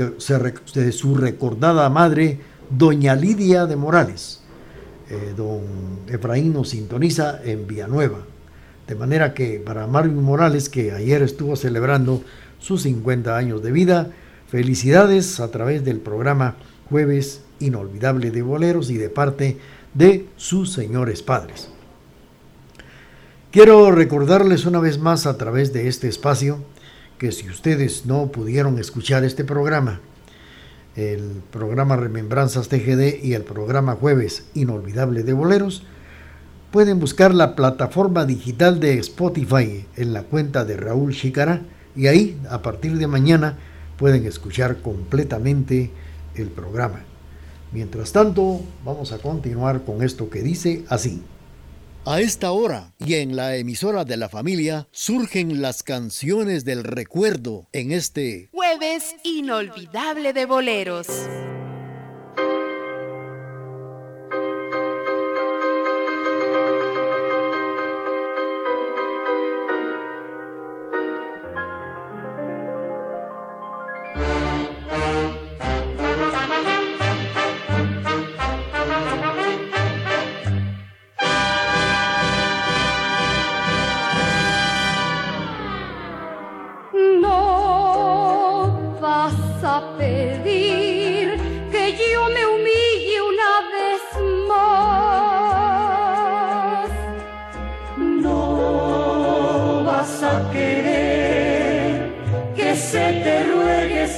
de 0.74 0.90
su 0.90 1.16
recordada 1.16 1.88
madre, 1.88 2.40
doña 2.68 3.14
Lidia 3.14 3.66
de 3.66 3.76
Morales. 3.76 4.40
Eh, 5.08 5.34
don 5.36 5.60
Efraín 6.08 6.52
nos 6.52 6.70
sintoniza 6.70 7.40
en 7.44 7.68
Villanueva. 7.68 8.24
De 8.88 8.96
manera 8.96 9.34
que 9.34 9.62
para 9.64 9.86
Marvin 9.86 10.20
Morales, 10.20 10.68
que 10.68 10.90
ayer 10.90 11.22
estuvo 11.22 11.54
celebrando 11.54 12.24
sus 12.58 12.82
50 12.82 13.36
años 13.36 13.62
de 13.62 13.70
vida, 13.70 14.10
felicidades 14.48 15.38
a 15.38 15.52
través 15.52 15.84
del 15.84 16.00
programa 16.00 16.56
jueves 16.90 17.42
inolvidable 17.60 18.32
de 18.32 18.42
boleros 18.42 18.90
y 18.90 18.98
de 18.98 19.10
parte 19.10 19.58
de 19.94 20.26
sus 20.34 20.72
señores 20.72 21.22
padres. 21.22 21.68
Quiero 23.54 23.92
recordarles 23.92 24.66
una 24.66 24.80
vez 24.80 24.98
más 24.98 25.26
a 25.26 25.38
través 25.38 25.72
de 25.72 25.86
este 25.86 26.08
espacio 26.08 26.58
que 27.18 27.30
si 27.30 27.48
ustedes 27.48 28.04
no 28.04 28.26
pudieron 28.32 28.80
escuchar 28.80 29.22
este 29.22 29.44
programa, 29.44 30.00
el 30.96 31.40
programa 31.52 31.94
Remembranzas 31.94 32.68
TGD 32.68 33.22
y 33.22 33.34
el 33.34 33.42
programa 33.44 33.94
Jueves 33.94 34.46
Inolvidable 34.54 35.22
de 35.22 35.34
Boleros, 35.34 35.84
pueden 36.72 36.98
buscar 36.98 37.32
la 37.32 37.54
plataforma 37.54 38.24
digital 38.24 38.80
de 38.80 38.98
Spotify 38.98 39.86
en 39.94 40.12
la 40.12 40.24
cuenta 40.24 40.64
de 40.64 40.76
Raúl 40.76 41.14
Chicara 41.14 41.62
y 41.94 42.08
ahí 42.08 42.36
a 42.50 42.60
partir 42.60 42.98
de 42.98 43.06
mañana 43.06 43.56
pueden 43.96 44.26
escuchar 44.26 44.78
completamente 44.82 45.92
el 46.34 46.48
programa. 46.48 47.02
Mientras 47.70 48.10
tanto, 48.10 48.62
vamos 48.84 49.12
a 49.12 49.18
continuar 49.18 49.84
con 49.84 50.02
esto 50.02 50.28
que 50.28 50.42
dice 50.42 50.84
así. 50.88 51.22
A 52.06 52.20
esta 52.20 52.52
hora 52.52 52.92
y 52.98 53.14
en 53.14 53.34
la 53.34 53.56
emisora 53.56 54.04
de 54.04 54.18
la 54.18 54.28
familia 54.28 54.88
surgen 54.90 55.62
las 55.62 55.82
canciones 55.82 56.66
del 56.66 56.84
recuerdo 56.84 57.66
en 57.72 57.92
este 57.92 58.50
jueves 58.52 59.16
inolvidable 59.24 60.34
de 60.34 60.44
boleros. 60.44 61.06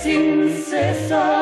sin 0.02 0.64
cesar. 0.68 1.35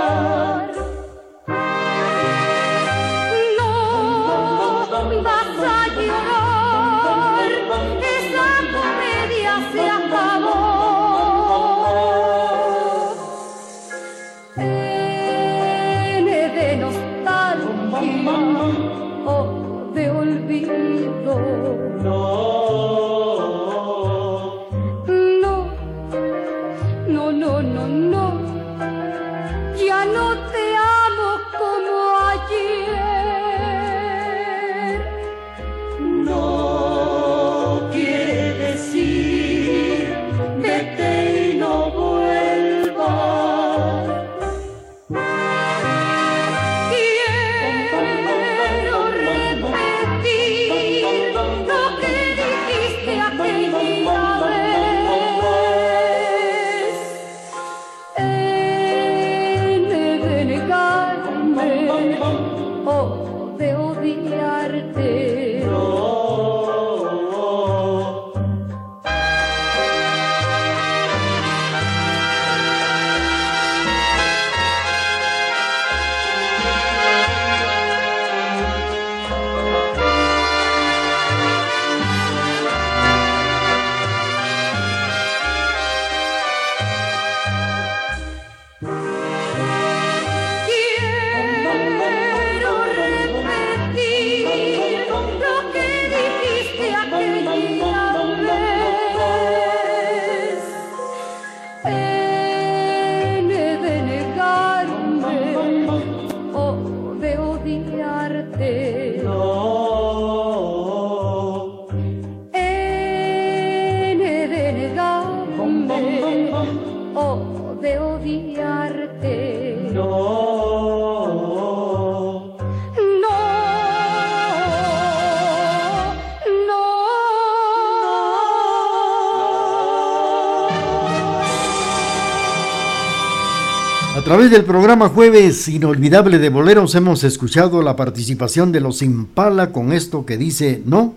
Del 134.51 134.65
programa 134.65 135.09
Jueves 135.09 135.69
Inolvidable 135.69 136.39
de 136.39 136.51
Boleros 136.51 136.95
hemos 136.95 137.25
escuchado 137.25 137.81
la 137.81 137.97
participación 137.97 138.73
de 138.73 138.81
los 138.81 139.01
Impala 139.01 139.73
con 139.73 139.91
esto 139.91 140.27
que 140.27 140.37
dice 140.37 140.83
no 140.85 141.15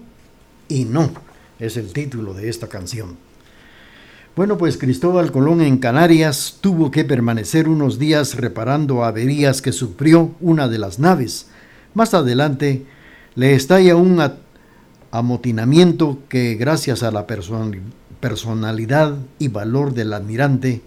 y 0.70 0.86
no. 0.86 1.10
Es 1.60 1.76
el 1.76 1.92
título 1.92 2.34
de 2.34 2.48
esta 2.48 2.68
canción. 2.68 3.18
Bueno, 4.36 4.58
pues 4.58 4.78
Cristóbal 4.78 5.34
Colón 5.34 5.62
en 5.62 5.78
Canarias 5.78 6.60
tuvo 6.62 6.90
que 6.90 7.04
permanecer 7.04 7.68
unos 7.68 8.00
días 8.00 8.36
reparando 8.36 9.04
averías 9.04 9.62
que 9.62 9.74
sufrió 9.74 10.32
una 10.40 10.70
de 10.70 10.78
las 10.78 10.98
naves. 10.98 11.48
Más 11.94 12.14
adelante 12.14 12.86
le 13.36 13.56
estalla 13.56 13.98
un 13.98 14.22
amotinamiento 15.12 16.20
que 16.30 16.56
gracias 16.56 17.04
a 17.04 17.12
la 17.12 17.28
personalidad 17.28 19.16
y 19.38 19.50
valor 19.50 19.94
del 19.94 20.14
admirante, 20.14 20.82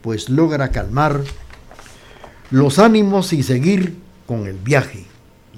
pues 0.00 0.30
logra 0.30 0.70
calmar 0.70 1.20
los 2.50 2.78
ánimos 2.78 3.32
y 3.32 3.42
seguir 3.42 3.96
con 4.26 4.46
el 4.46 4.56
viaje. 4.56 5.04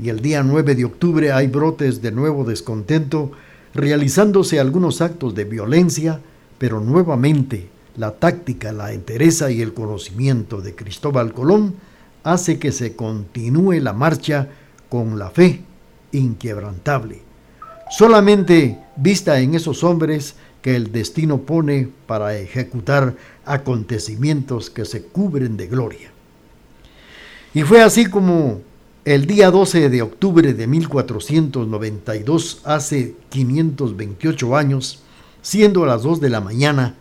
Y 0.00 0.08
el 0.08 0.20
día 0.20 0.42
9 0.42 0.74
de 0.74 0.84
octubre 0.84 1.32
hay 1.32 1.48
brotes 1.48 2.02
de 2.02 2.12
nuevo 2.12 2.44
descontento, 2.44 3.32
realizándose 3.74 4.60
algunos 4.60 5.00
actos 5.00 5.34
de 5.34 5.44
violencia, 5.44 6.20
pero 6.58 6.80
nuevamente 6.80 7.68
la 7.96 8.12
táctica, 8.12 8.72
la 8.72 8.92
entereza 8.92 9.50
y 9.50 9.62
el 9.62 9.74
conocimiento 9.74 10.60
de 10.60 10.74
Cristóbal 10.74 11.32
Colón 11.32 11.74
hace 12.22 12.58
que 12.58 12.72
se 12.72 12.94
continúe 12.94 13.80
la 13.80 13.92
marcha 13.92 14.48
con 14.88 15.18
la 15.18 15.30
fe 15.30 15.62
inquebrantable, 16.12 17.20
solamente 17.90 18.78
vista 18.96 19.40
en 19.40 19.54
esos 19.54 19.82
hombres 19.82 20.36
que 20.62 20.76
el 20.76 20.92
destino 20.92 21.42
pone 21.42 21.88
para 22.06 22.36
ejecutar 22.36 23.14
acontecimientos 23.44 24.70
que 24.70 24.84
se 24.84 25.02
cubren 25.02 25.56
de 25.56 25.66
gloria. 25.66 26.15
Y 27.56 27.62
fue 27.62 27.80
así 27.80 28.04
como 28.04 28.60
el 29.06 29.26
día 29.26 29.50
12 29.50 29.88
de 29.88 30.02
octubre 30.02 30.52
de 30.52 30.66
1492, 30.66 32.60
hace 32.64 33.14
528 33.30 34.54
años, 34.54 35.00
siendo 35.40 35.86
las 35.86 36.02
2 36.02 36.20
de 36.20 36.28
la 36.28 36.42
mañana, 36.42 36.96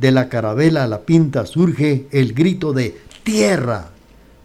de 0.00 0.10
la 0.10 0.30
carabela 0.30 0.84
a 0.84 0.86
la 0.86 1.02
pinta 1.02 1.44
surge 1.44 2.06
el 2.10 2.32
grito 2.32 2.72
de 2.72 2.98
tierra 3.22 3.90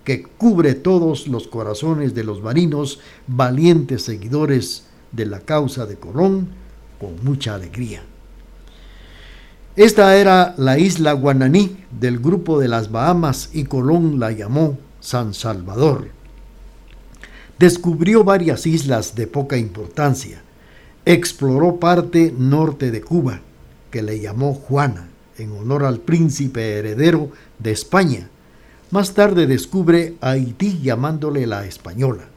que 0.03 0.23
cubre 0.23 0.73
todos 0.73 1.29
los 1.29 1.47
corazones 1.47 2.13
de 2.13 2.25
los 2.25 2.41
marinos, 2.41 2.99
valientes 3.27 4.01
seguidores 4.01 4.87
de 5.13 5.27
la 5.27 5.39
causa 5.39 5.85
de 5.85 5.95
Colón, 5.95 6.49
con 6.99 7.23
mucha 7.23 7.55
alegría. 7.55 8.03
Esta 9.77 10.17
era 10.17 10.55
la 10.57 10.77
isla 10.77 11.13
Guananí 11.13 11.77
del 11.89 12.19
grupo 12.19 12.59
de 12.59 12.67
las 12.67 12.91
Bahamas 12.91 13.49
y 13.53 13.63
Colón 13.63 14.19
la 14.19 14.33
llamó 14.33 14.77
San 15.03 15.33
Salvador. 15.33 16.07
Descubrió 17.59 18.23
varias 18.23 18.65
islas 18.65 19.15
de 19.15 19.27
poca 19.27 19.57
importancia. 19.57 20.41
Exploró 21.05 21.77
parte 21.77 22.33
norte 22.35 22.89
de 22.89 23.01
Cuba, 23.01 23.41
que 23.91 24.01
le 24.01 24.21
llamó 24.21 24.53
Juana, 24.53 25.09
en 25.37 25.51
honor 25.51 25.83
al 25.83 25.99
príncipe 25.99 26.77
heredero 26.77 27.31
de 27.59 27.71
España. 27.71 28.29
Más 28.91 29.13
tarde 29.13 29.45
descubre 29.45 30.15
Haití 30.21 30.79
llamándole 30.81 31.47
la 31.47 31.65
Española. 31.65 32.29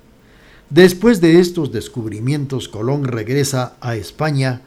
Después 0.68 1.20
de 1.20 1.38
estos 1.38 1.70
descubrimientos, 1.70 2.68
Colón 2.68 3.05
regresa 3.05 3.76
a 3.81 3.94
España, 3.94 4.62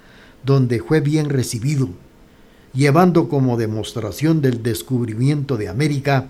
donde 0.45 0.79
fue 0.79 1.01
bien 1.01 1.29
recibido, 1.29 1.89
llevando 2.73 3.27
como 3.27 3.57
demostración 3.57 4.41
del 4.41 4.63
descubrimiento 4.63 5.57
de 5.57 5.67
América 5.67 6.29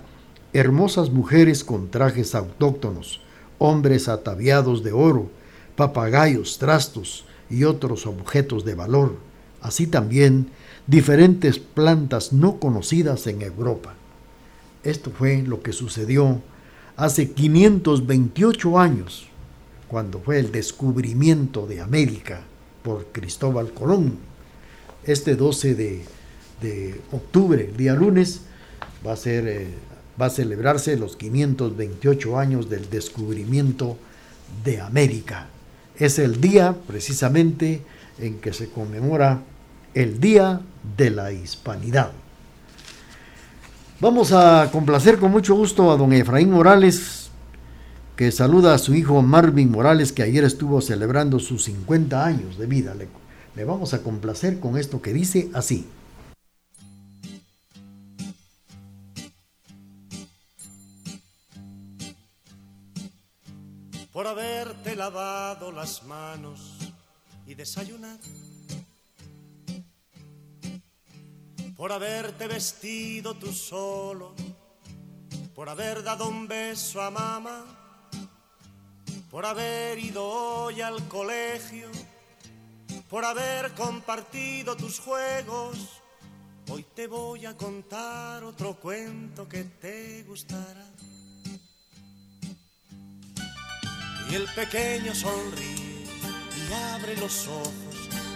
hermosas 0.52 1.10
mujeres 1.10 1.64
con 1.64 1.90
trajes 1.90 2.34
autóctonos, 2.34 3.20
hombres 3.58 4.08
ataviados 4.08 4.82
de 4.82 4.92
oro, 4.92 5.30
papagayos, 5.76 6.58
trastos 6.58 7.24
y 7.48 7.64
otros 7.64 8.06
objetos 8.06 8.64
de 8.64 8.74
valor, 8.74 9.16
así 9.60 9.86
también 9.86 10.50
diferentes 10.86 11.58
plantas 11.58 12.32
no 12.32 12.58
conocidas 12.58 13.26
en 13.26 13.42
Europa. 13.42 13.94
Esto 14.82 15.10
fue 15.10 15.42
lo 15.42 15.62
que 15.62 15.72
sucedió 15.72 16.40
hace 16.96 17.30
528 17.30 18.78
años, 18.78 19.26
cuando 19.88 20.20
fue 20.20 20.38
el 20.38 20.52
descubrimiento 20.52 21.66
de 21.66 21.80
América 21.80 22.42
por 22.82 23.06
Cristóbal 23.06 23.72
Colón. 23.72 24.18
Este 25.04 25.34
12 25.34 25.74
de, 25.74 27.00
octubre, 27.10 27.72
día 27.76 27.94
lunes, 27.94 28.42
va 29.06 29.14
a 29.14 29.16
ser 29.16 29.48
eh, 29.48 29.68
va 30.20 30.26
a 30.26 30.30
celebrarse 30.30 30.96
los 30.96 31.16
528 31.16 32.38
años 32.38 32.68
del 32.68 32.90
descubrimiento 32.90 33.96
de 34.64 34.80
América. 34.80 35.46
Es 35.96 36.18
el 36.18 36.40
día 36.40 36.76
precisamente 36.86 37.82
en 38.18 38.40
que 38.40 38.52
se 38.52 38.68
conmemora 38.68 39.42
el 39.94 40.20
Día 40.20 40.60
de 40.96 41.10
la 41.10 41.32
Hispanidad. 41.32 42.12
Vamos 44.00 44.32
a 44.32 44.70
complacer 44.72 45.18
con 45.18 45.30
mucho 45.30 45.54
gusto 45.54 45.90
a 45.90 45.96
don 45.96 46.12
Efraín 46.12 46.50
Morales, 46.50 47.30
que 48.16 48.32
saluda 48.32 48.74
a 48.74 48.78
su 48.78 48.94
hijo 48.94 49.20
Marvin 49.22 49.70
Morales, 49.70 50.12
que 50.12 50.22
ayer 50.22 50.44
estuvo 50.44 50.80
celebrando 50.80 51.38
sus 51.38 51.64
50 51.64 52.24
años 52.24 52.58
de 52.58 52.66
vida. 52.66 52.94
Le, 52.94 53.08
le 53.56 53.64
vamos 53.64 53.94
a 53.94 54.02
complacer 54.02 54.58
con 54.58 54.78
esto 54.78 55.02
que 55.02 55.12
dice 55.12 55.50
así. 55.52 55.86
Por 64.20 64.26
haberte 64.26 64.94
lavado 64.94 65.72
las 65.72 66.02
manos 66.02 66.76
y 67.46 67.54
desayunado, 67.54 68.20
por 71.74 71.90
haberte 71.90 72.46
vestido 72.46 73.32
tú 73.32 73.50
solo, 73.50 74.34
por 75.54 75.70
haber 75.70 76.02
dado 76.02 76.28
un 76.28 76.46
beso 76.46 77.00
a 77.00 77.10
mamá, 77.10 77.64
por 79.30 79.46
haber 79.46 79.98
ido 79.98 80.22
hoy 80.22 80.82
al 80.82 81.08
colegio, 81.08 81.88
por 83.08 83.24
haber 83.24 83.72
compartido 83.72 84.76
tus 84.76 85.00
juegos. 85.00 85.78
Hoy 86.68 86.84
te 86.94 87.06
voy 87.06 87.46
a 87.46 87.56
contar 87.56 88.44
otro 88.44 88.74
cuento 88.74 89.48
que 89.48 89.64
te 89.64 90.24
gustará. 90.24 90.99
Y 94.30 94.34
el 94.34 94.44
pequeño 94.54 95.14
sonríe 95.14 96.06
y 96.56 96.72
abre 96.94 97.16
los 97.16 97.48
ojos 97.48 97.72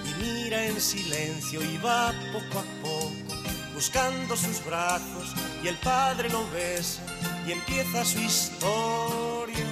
y 0.05 0.23
mira 0.23 0.67
en 0.67 0.81
silencio 0.81 1.63
y 1.63 1.77
va 1.79 2.13
poco 2.33 2.59
a 2.59 2.65
poco 2.83 3.35
buscando 3.75 4.37
sus 4.37 4.65
brazos 4.65 5.35
y 5.63 5.69
el 5.69 5.77
padre 5.77 6.29
lo 6.31 6.49
besa 6.51 7.03
y 7.47 7.53
empieza 7.53 8.05
su 8.05 8.19
historia. 8.19 9.67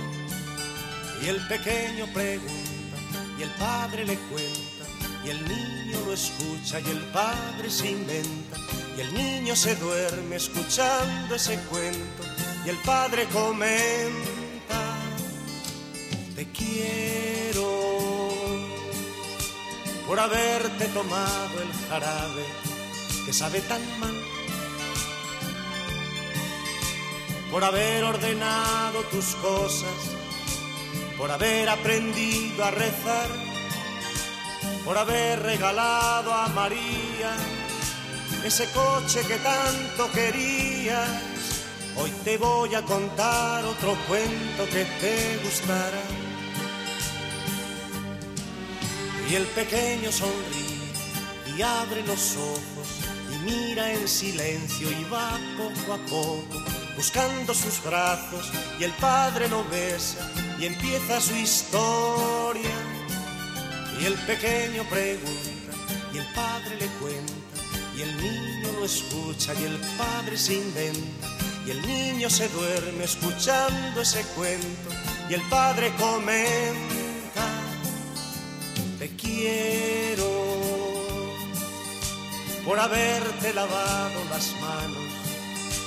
Y 1.22 1.28
el 1.28 1.46
pequeño 1.46 2.06
pregunta 2.12 2.62
y 3.38 3.42
el 3.42 3.50
padre 3.50 4.04
le 4.04 4.16
cuenta 4.16 4.84
y 5.24 5.30
el 5.30 5.48
niño 5.48 5.98
lo 6.06 6.12
escucha 6.12 6.80
y 6.80 6.90
el 6.90 7.00
padre 7.12 7.70
se 7.70 7.90
inventa 7.90 8.58
y 8.96 9.00
el 9.00 9.14
niño 9.14 9.54
se 9.54 9.76
duerme 9.76 10.36
escuchando 10.36 11.34
ese 11.34 11.58
cuento 11.70 12.24
y 12.66 12.68
el 12.70 12.76
padre 12.78 13.26
comenta, 13.32 14.30
te 16.42 16.50
quiero 16.50 18.28
por 20.08 20.18
haberte 20.18 20.86
tomado 20.86 21.60
el 21.62 21.88
jarabe 21.88 22.44
que 23.24 23.32
sabe 23.32 23.60
tan 23.60 23.80
mal, 24.00 24.14
por 27.50 27.62
haber 27.62 28.02
ordenado 28.02 29.02
tus 29.12 29.36
cosas, 29.36 29.94
por 31.16 31.30
haber 31.30 31.68
aprendido 31.68 32.64
a 32.64 32.70
rezar, 32.72 33.28
por 34.84 34.98
haber 34.98 35.40
regalado 35.40 36.32
a 36.34 36.48
María 36.48 37.36
ese 38.44 38.66
coche 38.72 39.20
que 39.28 39.36
tanto 39.36 40.10
querías. 40.10 41.08
Hoy 41.94 42.10
te 42.24 42.36
voy 42.38 42.74
a 42.74 42.82
contar 42.82 43.64
otro 43.64 43.94
cuento 44.08 44.64
que 44.72 44.84
te 45.00 45.38
gustará. 45.44 46.31
Y 49.32 49.34
el 49.34 49.46
pequeño 49.46 50.12
sonríe 50.12 51.56
y 51.56 51.62
abre 51.62 52.06
los 52.06 52.36
ojos 52.36 52.88
y 53.32 53.50
mira 53.50 53.90
en 53.90 54.06
silencio 54.06 54.90
y 54.90 55.04
va 55.04 55.40
poco 55.56 55.94
a 55.94 55.98
poco 56.04 56.62
buscando 56.94 57.54
sus 57.54 57.82
brazos 57.82 58.50
y 58.78 58.84
el 58.84 58.90
padre 58.92 59.48
lo 59.48 59.64
besa 59.70 60.30
y 60.60 60.66
empieza 60.66 61.18
su 61.18 61.34
historia. 61.34 62.76
Y 64.02 64.04
el 64.04 64.14
pequeño 64.26 64.84
pregunta 64.90 65.72
y 66.12 66.18
el 66.18 66.26
padre 66.34 66.76
le 66.78 66.86
cuenta 67.00 67.32
y 67.96 68.02
el 68.02 68.14
niño 68.18 68.72
lo 68.80 68.84
escucha 68.84 69.54
y 69.54 69.64
el 69.64 69.78
padre 69.96 70.36
se 70.36 70.56
inventa 70.56 71.28
y 71.66 71.70
el 71.70 71.80
niño 71.86 72.28
se 72.28 72.48
duerme 72.50 73.04
escuchando 73.04 74.02
ese 74.02 74.20
cuento 74.36 74.90
y 75.30 75.32
el 75.32 75.42
padre 75.48 75.90
comenta 75.98 77.01
quiero 79.42 80.30
por 82.64 82.78
haberte 82.78 83.52
lavado 83.54 84.24
las 84.30 84.54
manos 84.60 85.08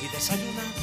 y 0.04 0.08
desayunado 0.10 0.82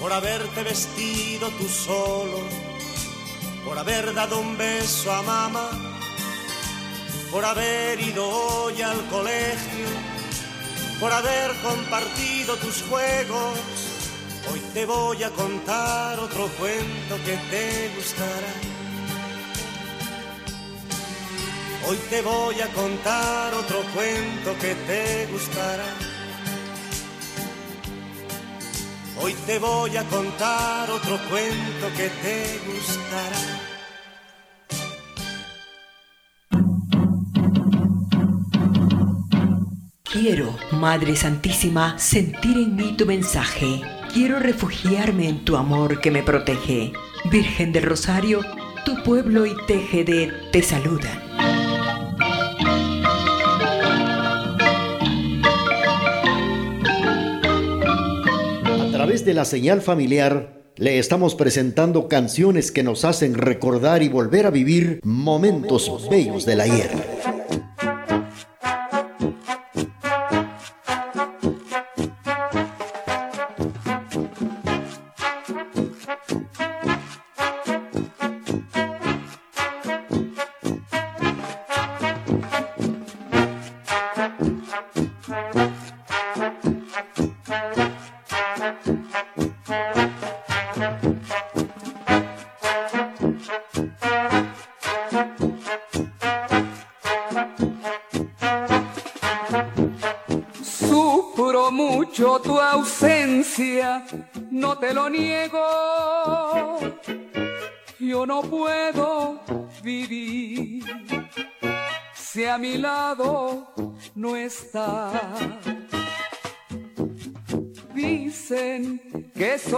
por 0.00 0.12
haberte 0.12 0.62
vestido 0.62 1.50
tú 1.50 1.68
solo 1.68 2.40
por 3.64 3.78
haber 3.78 4.14
dado 4.14 4.38
un 4.38 4.56
beso 4.56 5.12
a 5.12 5.22
mamá 5.22 5.68
por 7.30 7.44
haber 7.44 8.00
ido 8.00 8.26
hoy 8.26 8.80
al 8.80 9.04
colegio, 9.08 9.88
por 11.00 11.12
haber 11.12 11.50
compartido 11.62 12.56
tus 12.56 12.82
juegos. 12.88 13.58
Hoy 14.50 14.60
te 14.72 14.86
voy 14.86 15.22
a 15.22 15.30
contar 15.30 16.18
otro 16.18 16.48
cuento 16.58 17.16
que 17.24 17.36
te 17.50 17.90
gustará. 17.96 18.75
Hoy 21.88 21.98
te 22.10 22.20
voy 22.20 22.60
a 22.60 22.66
contar 22.72 23.54
otro 23.54 23.78
cuento 23.94 24.58
que 24.60 24.74
te 24.88 25.26
gustará. 25.30 25.84
Hoy 29.22 29.32
te 29.46 29.60
voy 29.60 29.96
a 29.96 30.02
contar 30.04 30.90
otro 30.90 31.16
cuento 31.30 31.86
que 31.96 32.10
te 32.24 32.58
gustará. 32.66 33.38
Quiero, 40.02 40.56
Madre 40.72 41.14
Santísima, 41.14 41.96
sentir 42.00 42.56
en 42.56 42.74
mí 42.74 42.96
tu 42.96 43.06
mensaje. 43.06 43.80
Quiero 44.12 44.40
refugiarme 44.40 45.28
en 45.28 45.44
tu 45.44 45.56
amor 45.56 46.00
que 46.00 46.10
me 46.10 46.24
protege. 46.24 46.92
Virgen 47.30 47.70
del 47.70 47.84
Rosario, 47.84 48.40
tu 48.84 49.00
pueblo 49.04 49.46
y 49.46 49.54
Tejede 49.68 50.32
te 50.50 50.64
saludan. 50.64 51.25
De 59.26 59.34
la 59.34 59.44
señal 59.44 59.82
familiar, 59.82 60.62
le 60.76 60.98
estamos 60.98 61.34
presentando 61.34 62.08
canciones 62.08 62.70
que 62.70 62.84
nos 62.84 63.04
hacen 63.04 63.34
recordar 63.34 64.02
y 64.02 64.08
volver 64.08 64.46
a 64.46 64.50
vivir 64.50 65.00
momentos 65.02 66.08
bellos 66.08 66.46
del 66.46 66.60
ayer. 66.60 67.15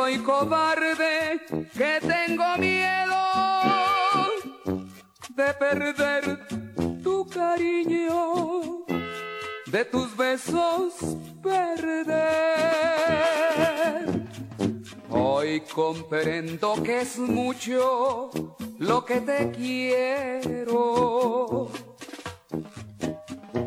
Soy 0.09 0.19
cobarde, 0.19 1.41
que 1.77 2.01
tengo 2.01 2.57
miedo 2.57 3.17
de 5.37 5.55
perder 5.55 6.49
tu 7.03 7.27
cariño 7.27 8.85
de 9.67 9.85
tus 9.85 10.17
besos 10.17 10.95
perder. 11.43 12.27
Hoy 15.11 15.61
comprendo 15.75 16.83
que 16.83 17.01
es 17.03 17.19
mucho 17.19 18.31
lo 18.79 19.05
que 19.05 19.21
te 19.21 19.51
quiero. 19.51 20.89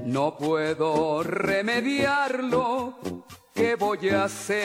No 0.06 0.38
puedo 0.38 1.22
remediarlo, 1.24 2.96
¿qué 3.54 3.76
voy 3.76 4.10
a 4.10 4.24
hacer? 4.26 4.60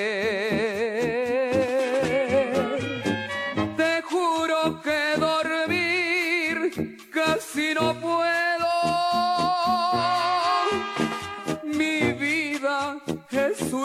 Te 3.77 4.03
juro 4.03 4.81
que 4.83 5.19
dormir 5.19 6.99
casi 7.13 7.75
no 7.75 7.95
puedo 8.01 8.37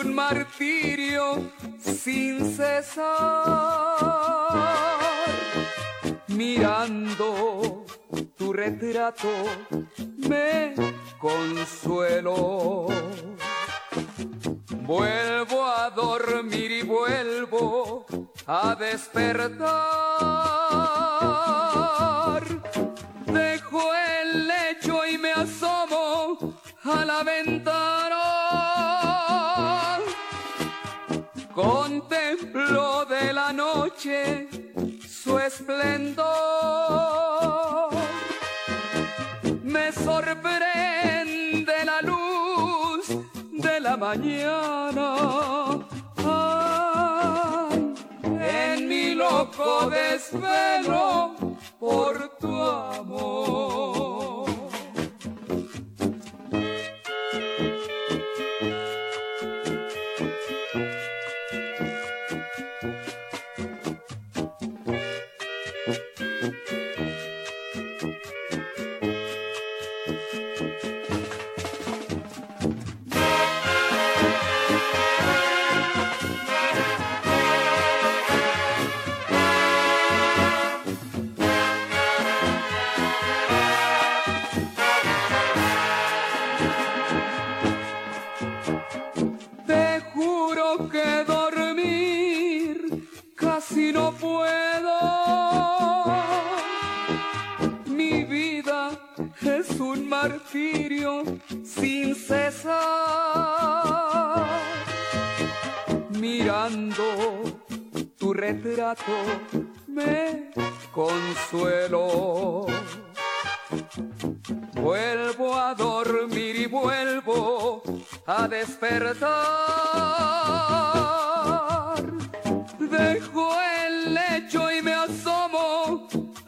un 0.02 0.14
martirio 0.14 1.52
sin 1.80 2.56
cesar. 2.56 3.06
Mirando 6.28 7.86
tu 8.38 8.54
retrato 8.54 9.30
me 10.18 10.74
consuelo. 11.20 12.88
Vuelvo 14.86 15.66
a 15.66 15.90
dormir 15.90 16.72
y 16.72 16.82
vuelvo 16.84 18.06
a 18.48 18.76
despertar. 18.76 19.62
Dejo 23.26 23.82
el 23.94 24.48
lecho 24.48 25.06
y 25.06 25.18
me 25.18 25.32
asomo 25.32 26.56
a 26.84 27.06
la 27.06 27.24
ventana 27.24 28.22
Contemplo 31.54 33.06
de 33.06 33.34
la 33.34 33.52
noche 33.52 34.48
su 35.08 35.38
esplendor. 35.38 36.26
Me 39.64 39.92
sorprende 39.92 41.74
la 41.86 42.02
luz 42.02 43.08
de 43.52 43.80
la 43.80 43.98
mañana. 43.98 45.16
en 48.40 48.88
mi 48.88 49.14
loco 49.14 49.90
desvelo 49.90 51.36
por 51.80 52.31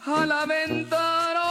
a 0.05 0.25
la 0.25 0.45
ventana. 0.45 1.43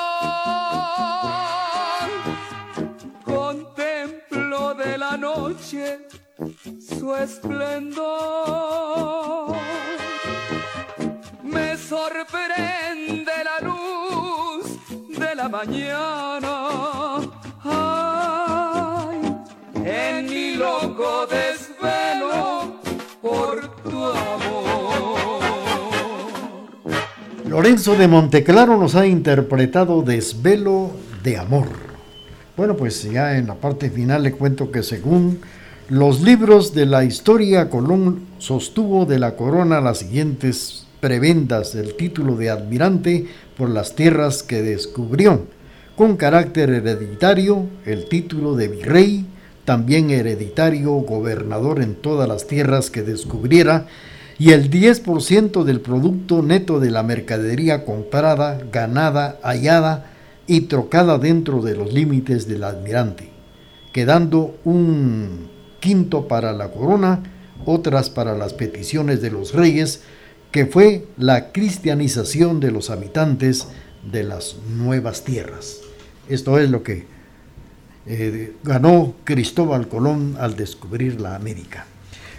noche 5.17 6.07
su 6.81 7.15
esplendor. 7.15 7.97
Me 11.43 11.77
sorprende 11.77 13.33
la 13.45 13.59
luz 13.69 14.65
de 15.19 15.35
la 15.35 15.49
mañana. 15.49 16.55
Ay, 17.65 19.19
en 19.85 20.27
mi 20.27 20.55
loco 20.55 21.27
desvelo 21.27 22.32
Lorenzo 27.53 27.97
de 27.97 28.09
Monteclaro 28.09 28.79
nos 28.79 28.95
ha 28.95 29.07
interpretado 29.07 30.01
Desvelo 30.01 30.91
de 31.23 31.37
Amor. 31.37 31.67
Bueno, 32.57 32.79
pues 32.79 33.03
ya 33.03 33.37
en 33.37 33.47
la 33.47 33.57
parte 33.57 33.91
final 33.91 34.23
le 34.23 34.33
cuento 34.33 34.71
que 34.71 34.83
según 34.83 35.39
los 35.91 36.23
libros 36.23 36.73
de 36.73 36.87
la 36.87 37.05
historia, 37.05 37.69
Colón 37.69 38.21
sostuvo 38.39 39.05
de 39.05 39.19
la 39.19 39.37
corona 39.37 39.83
las 39.83 39.99
siguientes 39.99 40.87
prebendas 41.01 41.75
del 41.75 41.95
título 41.95 42.37
de 42.37 42.49
admirante 42.49 43.27
por 43.59 43.69
las 43.69 43.95
tierras 43.95 44.43
que 44.43 44.63
descubrió, 44.63 45.43
con 45.95 46.17
carácter 46.17 46.71
hereditario 46.71 47.67
el 47.85 48.09
título 48.09 48.57
de 48.57 48.69
virrey, 48.69 49.27
también 49.67 50.09
hereditario 50.09 50.93
gobernador 50.93 51.83
en 51.83 51.97
todas 51.97 52.27
las 52.27 52.47
tierras 52.47 52.89
que 52.89 53.03
descubriera, 53.03 53.89
y 54.43 54.51
el 54.51 54.73
10% 54.73 55.63
del 55.63 55.81
producto 55.81 56.43
neto 56.43 56.81
de 56.81 56.91
la 56.91 57.05
mercadería 57.05 57.85
comprada, 57.85 58.61
ganada, 58.73 59.39
hallada, 59.41 60.11
y 60.49 60.63
trocada 60.63 61.19
dentro 61.19 61.63
de 61.63 61.77
los 61.77 61.93
límites 61.93 62.49
del 62.49 62.65
admirante, 62.65 63.29
quedando 63.93 64.59
un 64.65 65.49
quinto 65.79 66.27
para 66.27 66.53
la 66.53 66.73
corona, 66.73 67.23
otras 67.67 68.11
para 68.11 68.37
las 68.37 68.53
peticiones 68.53 69.23
de 69.23 69.31
los 69.31 69.55
reyes, 69.55 70.03
que 70.51 70.67
fue 70.67 71.07
la 71.17 71.53
cristianización 71.53 72.59
de 72.59 72.73
los 72.73 72.91
habitantes 72.91 73.69
de 74.11 74.25
las 74.25 74.57
nuevas 74.77 75.23
tierras. 75.23 75.79
Esto 76.29 76.59
es 76.59 76.69
lo 76.69 76.83
que 76.83 77.07
eh, 78.07 78.57
ganó 78.65 79.15
Cristóbal 79.23 79.87
Colón 79.87 80.35
al 80.41 80.57
descubrir 80.57 81.21
la 81.21 81.37
América. 81.37 81.87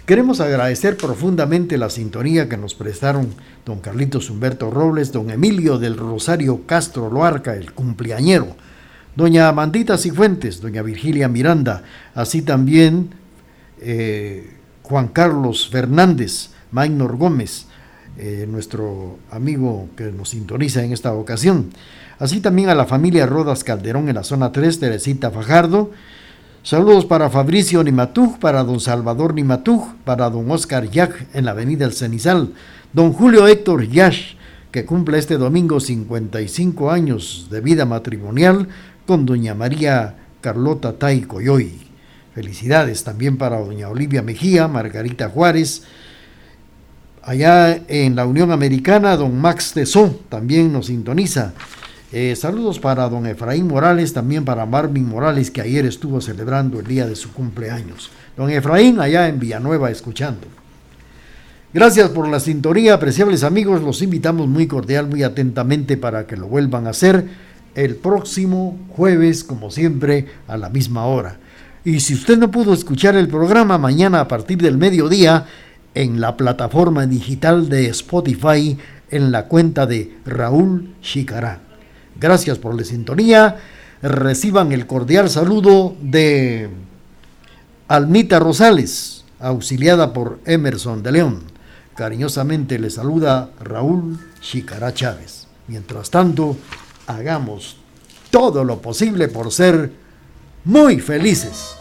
Queremos 0.06 0.40
agradecer 0.40 0.98
profundamente 0.98 1.78
la 1.78 1.88
sintonía 1.88 2.46
que 2.46 2.58
nos 2.58 2.74
prestaron 2.74 3.28
don 3.64 3.80
Carlitos 3.80 4.28
Humberto 4.28 4.70
Robles, 4.70 5.12
don 5.12 5.30
Emilio 5.30 5.78
del 5.78 5.96
Rosario 5.96 6.66
Castro 6.66 7.08
Loarca, 7.08 7.54
el 7.54 7.72
cumpleañero, 7.72 8.54
doña 9.16 9.48
Amandita 9.48 9.96
Cifuentes, 9.96 10.60
doña 10.60 10.82
Virgilia 10.82 11.26
Miranda, 11.28 11.84
así 12.14 12.42
también 12.42 13.14
eh, 13.80 14.52
Juan 14.82 15.08
Carlos 15.08 15.70
Fernández, 15.70 16.50
Maynor 16.70 17.16
Gómez, 17.16 17.64
eh, 18.18 18.46
nuestro 18.46 19.18
amigo 19.30 19.88
que 19.96 20.12
nos 20.12 20.28
sintoniza 20.28 20.84
en 20.84 20.92
esta 20.92 21.14
ocasión, 21.14 21.70
así 22.18 22.40
también 22.40 22.68
a 22.68 22.74
la 22.74 22.84
familia 22.84 23.24
Rodas 23.24 23.64
Calderón 23.64 24.10
en 24.10 24.16
la 24.16 24.22
zona 24.22 24.52
3, 24.52 24.80
Teresita 24.80 25.30
Fajardo, 25.30 25.92
Saludos 26.64 27.04
para 27.04 27.28
Fabricio 27.28 27.84
Nimatuj, 27.84 28.38
para 28.38 28.64
don 28.64 28.80
Salvador 28.80 29.34
Nimatuj, 29.34 29.96
para 30.02 30.30
don 30.30 30.50
Oscar 30.50 30.88
Yac 30.88 31.26
en 31.34 31.44
la 31.44 31.50
avenida 31.50 31.84
El 31.84 31.92
Cenizal, 31.92 32.54
don 32.94 33.12
Julio 33.12 33.46
Héctor 33.46 33.86
Yash, 33.86 34.36
que 34.72 34.86
cumple 34.86 35.18
este 35.18 35.36
domingo 35.36 35.78
55 35.78 36.90
años 36.90 37.48
de 37.50 37.60
vida 37.60 37.84
matrimonial 37.84 38.68
con 39.06 39.26
doña 39.26 39.54
María 39.54 40.14
Carlota 40.40 40.94
Tai 40.94 41.20
Coyoy. 41.24 41.82
Felicidades 42.34 43.04
también 43.04 43.36
para 43.36 43.60
doña 43.60 43.90
Olivia 43.90 44.22
Mejía, 44.22 44.66
Margarita 44.66 45.28
Juárez. 45.28 45.82
Allá 47.20 47.78
en 47.88 48.16
la 48.16 48.24
Unión 48.24 48.52
Americana, 48.52 49.18
don 49.18 49.38
Max 49.38 49.72
Tesó 49.74 50.18
también 50.30 50.72
nos 50.72 50.86
sintoniza. 50.86 51.52
Eh, 52.16 52.36
saludos 52.36 52.78
para 52.78 53.08
don 53.08 53.26
Efraín 53.26 53.66
Morales, 53.66 54.12
también 54.12 54.44
para 54.44 54.64
Marvin 54.66 55.08
Morales, 55.08 55.50
que 55.50 55.60
ayer 55.60 55.84
estuvo 55.84 56.20
celebrando 56.20 56.78
el 56.78 56.86
día 56.86 57.08
de 57.08 57.16
su 57.16 57.32
cumpleaños. 57.32 58.08
Don 58.36 58.48
Efraín, 58.50 59.00
allá 59.00 59.26
en 59.26 59.40
Villanueva, 59.40 59.90
escuchando. 59.90 60.46
Gracias 61.72 62.10
por 62.10 62.28
la 62.28 62.38
sintonía, 62.38 62.94
apreciables 62.94 63.42
amigos. 63.42 63.82
Los 63.82 64.00
invitamos 64.00 64.46
muy 64.46 64.68
cordial, 64.68 65.08
muy 65.08 65.24
atentamente 65.24 65.96
para 65.96 66.24
que 66.24 66.36
lo 66.36 66.46
vuelvan 66.46 66.86
a 66.86 66.90
hacer 66.90 67.26
el 67.74 67.96
próximo 67.96 68.78
jueves, 68.90 69.42
como 69.42 69.72
siempre, 69.72 70.26
a 70.46 70.56
la 70.56 70.68
misma 70.68 71.06
hora. 71.06 71.38
Y 71.84 71.98
si 71.98 72.14
usted 72.14 72.38
no 72.38 72.48
pudo 72.52 72.74
escuchar 72.74 73.16
el 73.16 73.26
programa, 73.26 73.76
mañana 73.76 74.20
a 74.20 74.28
partir 74.28 74.58
del 74.58 74.78
mediodía, 74.78 75.46
en 75.96 76.20
la 76.20 76.36
plataforma 76.36 77.08
digital 77.08 77.68
de 77.68 77.88
Spotify, 77.88 78.78
en 79.10 79.32
la 79.32 79.46
cuenta 79.46 79.84
de 79.84 80.16
Raúl 80.24 80.94
Chicará. 81.02 81.63
Gracias 82.16 82.58
por 82.58 82.74
la 82.74 82.84
sintonía. 82.84 83.56
Reciban 84.02 84.72
el 84.72 84.86
cordial 84.86 85.30
saludo 85.30 85.96
de 86.00 86.68
Almita 87.88 88.38
Rosales, 88.38 89.24
auxiliada 89.40 90.12
por 90.12 90.40
Emerson 90.44 91.02
de 91.02 91.12
León. 91.12 91.42
Cariñosamente 91.94 92.78
le 92.78 92.90
saluda 92.90 93.50
Raúl 93.60 94.18
Chicará 94.40 94.92
Chávez. 94.92 95.46
Mientras 95.68 96.10
tanto, 96.10 96.56
hagamos 97.06 97.76
todo 98.30 98.64
lo 98.64 98.82
posible 98.82 99.28
por 99.28 99.52
ser 99.52 99.92
muy 100.64 101.00
felices. 101.00 101.76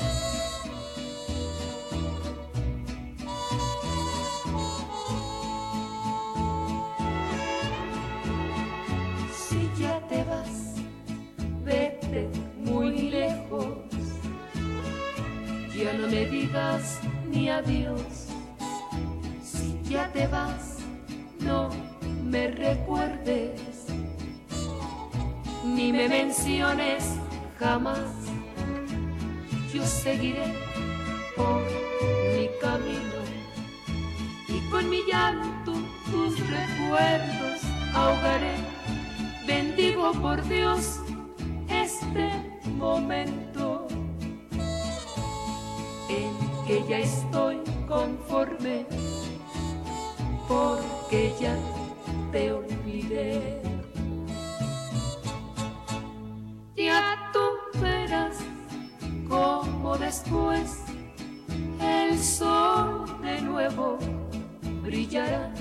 Brillará 64.93 65.51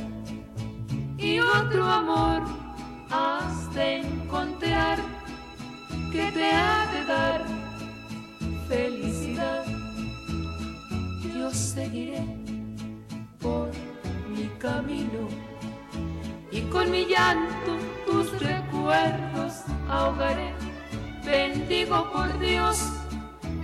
y 1.17 1.39
otro 1.41 1.87
amor 1.87 2.43
has 3.11 3.75
de 3.75 4.01
encontrar 4.01 4.99
que 6.13 6.31
te 6.33 6.51
ha 6.53 6.87
de 6.93 7.05
dar 7.07 7.41
felicidad. 8.69 9.65
Yo 11.35 11.51
seguiré 11.51 12.23
por 13.41 13.71
mi 14.29 14.49
camino 14.59 15.23
y 16.51 16.61
con 16.73 16.91
mi 16.91 17.07
llanto 17.07 17.73
tus 18.07 18.39
recuerdos 18.39 19.63
ahogaré. 19.89 20.53
Bendigo 21.25 22.13
por 22.13 22.39
Dios 22.39 22.77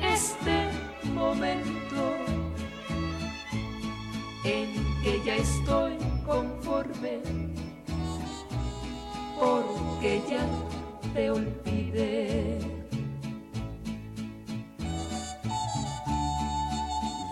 este 0.00 0.70
momento 1.12 2.02
en 4.44 4.87
ya 5.24 5.36
estoy 5.36 5.96
conforme 6.26 7.20
porque 9.38 10.22
ya 10.28 10.46
te 11.14 11.30
olvidé. 11.30 12.58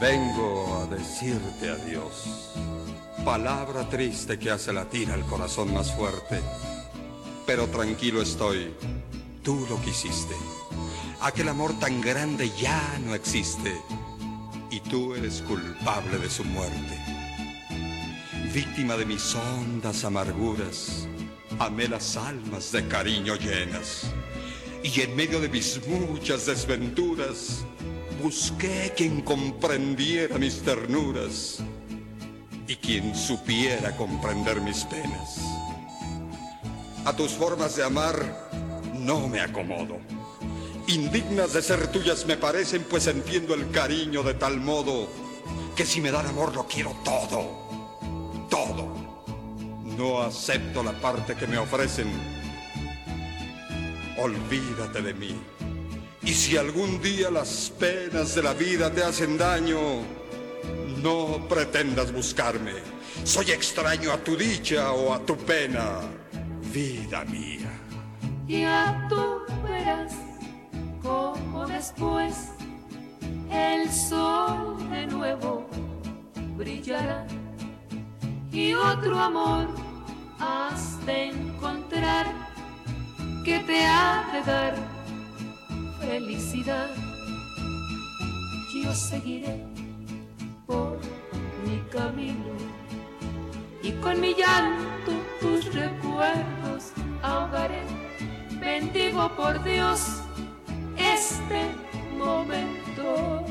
Vengo 0.01 0.83
a 0.83 0.87
decirte 0.95 1.71
adiós, 1.71 2.53
palabra 3.25 3.89
triste 3.89 4.39
que 4.39 4.51
hace 4.51 4.73
latir 4.73 5.11
al 5.11 5.25
corazón 5.25 5.73
más 5.73 5.93
fuerte, 5.93 6.41
pero 7.47 7.67
tranquilo 7.69 8.21
estoy, 8.21 8.75
tú 9.43 9.67
lo 9.69 9.81
quisiste. 9.81 10.35
Aquel 11.23 11.49
amor 11.49 11.79
tan 11.79 12.01
grande 12.01 12.51
ya 12.59 12.81
no 13.05 13.15
existe 13.15 13.75
y 14.71 14.81
tú 14.81 15.15
eres 15.15 15.43
culpable 15.43 16.19
de 16.19 16.29
su 16.29 16.45
muerte. 16.45 17.16
Víctima 18.57 18.97
de 18.97 19.05
mis 19.05 19.35
hondas 19.35 20.03
amarguras, 20.07 21.07
amé 21.59 21.89
las 21.89 22.17
almas 22.17 22.73
de 22.73 22.89
cariño 22.89 23.37
llenas 23.37 24.11
y 24.83 25.03
en 25.03 25.15
medio 25.15 25.43
de 25.43 25.51
mis 25.51 25.79
muchas 25.87 26.47
desventuras 26.47 27.67
busqué 28.23 28.95
quien 28.97 29.21
comprendiera 29.21 30.39
mis 30.39 30.63
ternuras 30.63 31.59
y 32.67 32.77
quien 32.77 33.15
supiera 33.15 33.95
comprender 33.95 34.63
mis 34.63 34.85
penas. 34.85 35.39
A 37.05 37.15
tus 37.15 37.33
formas 37.33 37.77
de 37.77 37.85
amar 37.85 38.49
no 38.95 39.29
me 39.29 39.43
acomodo. 39.43 39.99
Indignas 40.87 41.53
de 41.53 41.61
ser 41.61 41.89
tuyas 41.89 42.25
me 42.25 42.39
parecen, 42.39 42.87
pues 42.89 43.07
entiendo 43.07 43.53
el 43.53 43.71
cariño 43.71 44.23
de 44.23 44.33
tal 44.33 44.59
modo 44.61 45.11
que 45.77 45.85
si 45.85 46.01
me 46.01 46.11
dan 46.11 46.25
amor 46.25 46.55
lo 46.55 46.67
quiero 46.67 46.97
todo, 47.05 47.66
todo. 48.49 48.95
No 49.97 50.23
acepto 50.23 50.83
la 50.83 50.93
parte 50.93 51.35
que 51.35 51.47
me 51.47 51.59
ofrecen. 51.59 52.09
Olvídate 54.19 55.03
de 55.03 55.15
mí. 55.15 55.37
Y 56.23 56.35
si 56.35 56.57
algún 56.57 57.01
día 57.01 57.31
las 57.31 57.73
penas 57.79 58.35
de 58.35 58.43
la 58.43 58.53
vida 58.53 58.91
te 58.91 59.03
hacen 59.03 59.39
daño, 59.39 59.79
no 61.03 61.47
pretendas 61.49 62.13
buscarme. 62.13 62.73
Soy 63.25 63.53
extraño 63.53 64.13
a 64.13 64.19
tu 64.19 64.37
dicha 64.37 64.93
o 64.93 65.13
a 65.13 65.21
tu 65.21 65.37
pena, 65.37 66.01
vida 66.73 67.25
mía. 67.25 67.71
Ya 68.47 69.07
tú 69.09 69.43
verás 69.63 70.13
cómo 71.03 71.67
después 71.67 72.51
el 73.51 73.91
sol 73.93 74.91
de 74.91 75.07
nuevo 75.07 75.69
brillará 76.57 77.27
y 78.57 78.73
otro 78.73 79.19
amor 79.19 79.67
has 80.41 81.05
de 81.05 81.29
encontrar 81.29 82.25
que 83.45 83.59
te 83.59 83.85
ha 83.85 84.25
de 84.33 84.43
dar 84.51 84.75
felicidad. 86.01 86.89
Yo 88.83 88.95
seguiré 88.95 89.63
por 90.67 90.99
mi 91.67 91.81
camino 91.91 92.55
y 93.83 93.93
con 94.01 94.23
mi 94.23 94.33
llanto 94.35 95.13
tus 95.39 95.75
recuerdos 95.75 96.93
ahogaré. 97.23 97.83
Bendigo 98.59 99.31
por 99.37 99.63
Dios 99.65 100.23
este 100.97 101.61
momento 102.17 103.45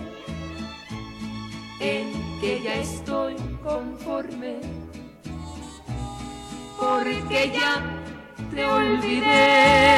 en 1.80 2.12
que 2.42 2.60
ya 2.64 2.76
estoy 2.78 3.36
conforme 3.64 4.85
porque 6.80 7.52
ya 7.54 7.84
te 8.54 8.66
olvidé. 8.66 9.96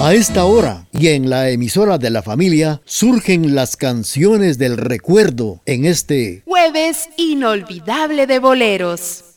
A 0.00 0.14
esta 0.14 0.46
hora 0.46 0.86
y 0.92 1.08
en 1.08 1.28
la 1.28 1.50
emisora 1.50 1.98
de 1.98 2.08
la 2.08 2.22
familia 2.22 2.80
surgen 2.86 3.54
las 3.54 3.76
canciones 3.76 4.56
del 4.56 4.78
recuerdo 4.78 5.60
en 5.66 5.84
este 5.84 6.42
Jueves 6.46 7.10
inolvidable 7.18 8.26
de 8.26 8.38
boleros. 8.38 9.29